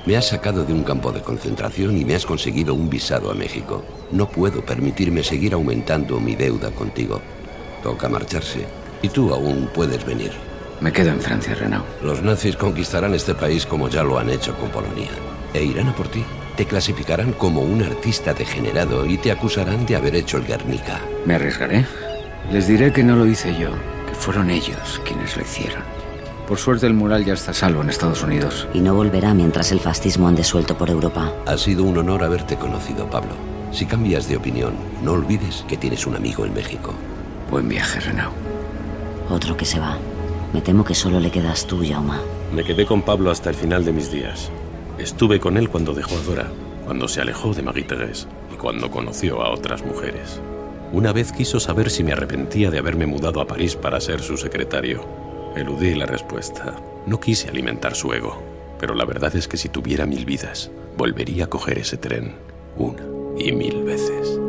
me 0.06 0.16
has 0.16 0.30
sacado 0.30 0.64
de 0.64 0.74
un 0.74 0.84
campo 0.84 1.12
de 1.12 1.22
concentración 1.22 1.98
y 1.98 2.06
me 2.06 2.16
has 2.16 2.26
conseguido 2.26 2.74
un 2.74 2.90
visado 2.90 3.30
a 3.30 3.36
México. 3.36 3.84
No 4.12 4.30
puedo 4.30 4.66
permitirme 4.66 5.24
seguir 5.24 5.54
aumentando 5.54 6.20
mi 6.20 6.36
deuda 6.36 6.72
contigo. 6.72 7.22
Toca 7.84 8.08
marcharse. 8.08 8.66
Y 9.02 9.10
tú 9.10 9.34
aún 9.34 9.70
puedes 9.74 10.06
venir. 10.06 10.32
Me 10.80 10.92
quedo 10.94 11.10
en 11.10 11.22
Francia, 11.22 11.54
Renau. 11.54 11.84
Los 12.02 12.24
nazis 12.24 12.56
conquistarán 12.56 13.14
este 13.14 13.36
país 13.36 13.66
como 13.66 13.90
ya 13.90 14.02
lo 14.02 14.18
han 14.18 14.30
hecho 14.30 14.56
con 14.58 14.70
Polonia. 14.70 15.10
E 15.54 15.64
irán 15.64 15.90
a 15.90 15.96
por 15.96 16.08
ti. 16.08 16.24
Te 16.56 16.66
clasificarán 16.66 17.34
como 17.34 17.62
un 17.62 17.82
artista 17.82 18.34
degenerado 18.34 19.06
y 19.06 19.18
te 19.18 19.32
acusarán 19.32 19.86
de 19.86 19.96
haber 19.96 20.16
hecho 20.16 20.38
el 20.38 20.46
Guernica. 20.46 21.02
Me 21.26 21.36
arriesgaré. 21.36 21.86
Les 22.52 22.68
diré 22.68 22.92
que 22.92 23.04
no 23.04 23.16
lo 23.16 23.26
hice 23.26 23.58
yo, 23.58 23.70
que 24.08 24.14
fueron 24.14 24.50
ellos 24.50 25.02
quienes 25.06 25.36
lo 25.38 25.44
hicieron. 25.44 25.84
Por 26.48 26.58
suerte 26.58 26.86
el 26.86 26.94
mural 26.94 27.24
ya 27.24 27.34
está 27.34 27.54
salvo 27.54 27.82
en 27.82 27.90
Estados 27.90 28.24
Unidos. 28.24 28.68
Y 28.74 28.82
no 28.82 28.94
volverá 28.94 29.34
mientras 29.34 29.72
el 29.72 29.80
fascismo 29.80 30.28
ande 30.28 30.44
suelto 30.44 30.78
por 30.78 30.90
Europa. 30.90 31.32
Ha 31.46 31.58
sido 31.58 31.86
un 31.86 31.98
honor 31.98 32.24
haberte 32.24 32.58
conocido, 32.58 33.10
Pablo. 33.10 33.32
Si 33.72 33.86
cambias 33.86 34.28
de 34.28 34.36
opinión, 34.36 34.74
no 35.02 35.14
olvides 35.14 35.64
que 35.68 35.78
tienes 35.78 36.06
un 36.06 36.16
amigo 36.16 36.46
en 36.46 36.54
México. 36.54 36.94
Buen 37.50 37.70
viaje, 37.70 38.02
Renau. 38.02 38.32
Otro 39.30 39.56
que 39.56 39.64
se 39.64 39.80
va. 39.80 39.98
Me 40.52 40.60
temo 40.60 40.84
que 40.84 40.94
solo 40.94 41.22
le 41.22 41.32
quedas 41.32 41.66
tú, 41.66 41.82
Jauma. 41.88 42.20
Me 42.54 42.66
quedé 42.66 42.86
con 42.86 43.02
Pablo 43.02 43.32
hasta 43.32 43.50
el 43.50 43.56
final 43.56 43.86
de 43.86 43.94
mis 43.94 44.12
días. 44.12 44.52
Estuve 45.02 45.40
con 45.40 45.58
él 45.58 45.68
cuando 45.68 45.96
dejó 45.96 46.16
a 46.16 46.22
Dora, 46.22 46.52
cuando 46.86 47.08
se 47.08 47.22
alejó 47.22 47.56
de 47.56 47.64
Marie 47.64 47.88
Thérèse 47.88 48.28
y 48.54 48.58
cuando 48.58 48.92
conoció 48.92 49.42
a 49.42 49.50
otras 49.50 49.84
mujeres. 49.84 50.40
Una 50.92 51.12
vez 51.12 51.32
quiso 51.32 51.60
saber 51.60 51.90
si 51.90 52.04
me 52.04 52.12
arrepentía 52.12 52.70
de 52.70 52.78
haberme 52.78 53.08
mudado 53.08 53.42
a 53.42 53.48
París 53.48 53.76
para 53.76 54.00
ser 54.00 54.22
su 54.22 54.38
secretario. 54.38 55.04
Eludí 55.56 55.96
la 55.96 56.06
respuesta. 56.06 56.76
No 57.08 57.20
quise 57.20 57.50
alimentar 57.50 57.96
su 57.96 58.14
ego, 58.14 58.44
pero 58.80 58.94
la 58.94 59.06
verdad 59.06 59.36
es 59.36 59.48
que 59.48 59.58
si 59.58 59.70
tuviera 59.70 60.06
mil 60.06 60.24
vidas, 60.24 60.70
volvería 60.98 61.46
a 61.46 61.50
coger 61.50 61.80
ese 61.80 61.98
tren 61.98 62.36
una 62.78 63.04
y 63.40 63.52
mil 63.54 63.84
veces. 63.84 64.41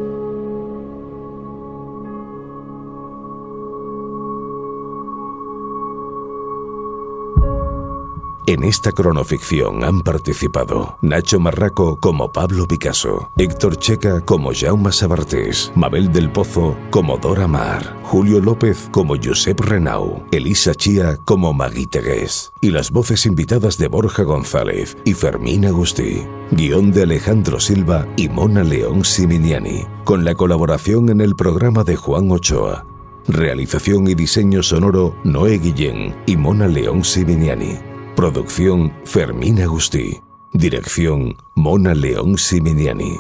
En 8.45 8.65
esta 8.65 8.91
cronoficción 8.91 9.85
han 9.85 10.01
participado 10.01 10.99
Nacho 11.01 11.39
Marraco 11.39 12.01
como 12.01 12.33
Pablo 12.33 12.67
Picasso, 12.67 13.31
Héctor 13.37 13.77
Checa 13.77 14.21
como 14.21 14.51
Jaume 14.53 14.91
Sabartés, 14.91 15.71
Mabel 15.77 16.11
del 16.11 16.29
Pozo 16.29 16.77
como 16.91 17.19
Dora 17.19 17.47
Mar, 17.47 18.01
Julio 18.03 18.41
López 18.41 18.89
como 18.91 19.15
Josep 19.15 19.61
Renau, 19.61 20.25
Elisa 20.33 20.75
Chía 20.75 21.19
como 21.25 21.53
Magui 21.53 21.87
Tegués 21.87 22.53
y 22.61 22.71
las 22.71 22.91
voces 22.91 23.27
invitadas 23.27 23.79
de 23.79 23.87
Borja 23.87 24.25
González 24.25 24.97
y 25.05 25.15
Fermín 25.15 25.65
Agustí. 25.65 26.27
Guión 26.51 26.91
de 26.91 27.05
Alejandro 27.05 27.61
Silva 27.61 28.09
y 28.17 28.29
Mona 28.29 28.65
León 28.65 29.05
Siminiani, 29.05 29.87
con 30.05 30.25
la 30.25 30.35
colaboración 30.35 31.09
en 31.11 31.21
el 31.21 31.37
programa 31.37 31.85
de 31.85 31.95
Juan 31.95 32.31
Ochoa. 32.31 32.85
Realización 33.29 34.09
y 34.09 34.15
diseño 34.15 34.65
sonoro 34.65 35.15
Noé 35.23 35.59
Guillén 35.59 36.15
y 36.27 36.37
Mona 36.37 36.67
León 36.67 37.05
Siminiani. 37.05 37.92
Producción 38.17 38.93
Fermín 39.07 39.63
Agustí. 39.63 40.21
Dirección 40.53 41.35
Mona 41.57 41.95
León 41.95 42.37
Siminiani. 42.37 43.17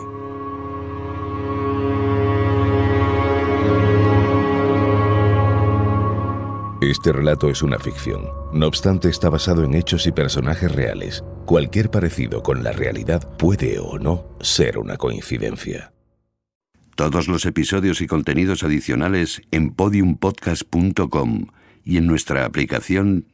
Este 6.82 7.10
relato 7.10 7.48
es 7.48 7.62
una 7.62 7.78
ficción. 7.78 8.28
No 8.52 8.66
obstante, 8.66 9.08
está 9.08 9.30
basado 9.30 9.64
en 9.64 9.74
hechos 9.74 10.06
y 10.06 10.12
personajes 10.12 10.70
reales. 10.70 11.24
Cualquier 11.46 11.90
parecido 11.90 12.42
con 12.42 12.62
la 12.62 12.72
realidad 12.72 13.36
puede 13.38 13.78
o 13.78 13.98
no 13.98 14.36
ser 14.40 14.76
una 14.76 14.98
coincidencia. 14.98 15.94
Todos 16.96 17.28
los 17.28 17.46
episodios 17.46 18.02
y 18.02 18.06
contenidos 18.06 18.62
adicionales 18.62 19.40
en 19.52 19.70
podiumpodcast.com 19.70 21.46
y 21.82 21.96
en 21.96 22.06
nuestra 22.06 22.44
aplicación 22.44 23.31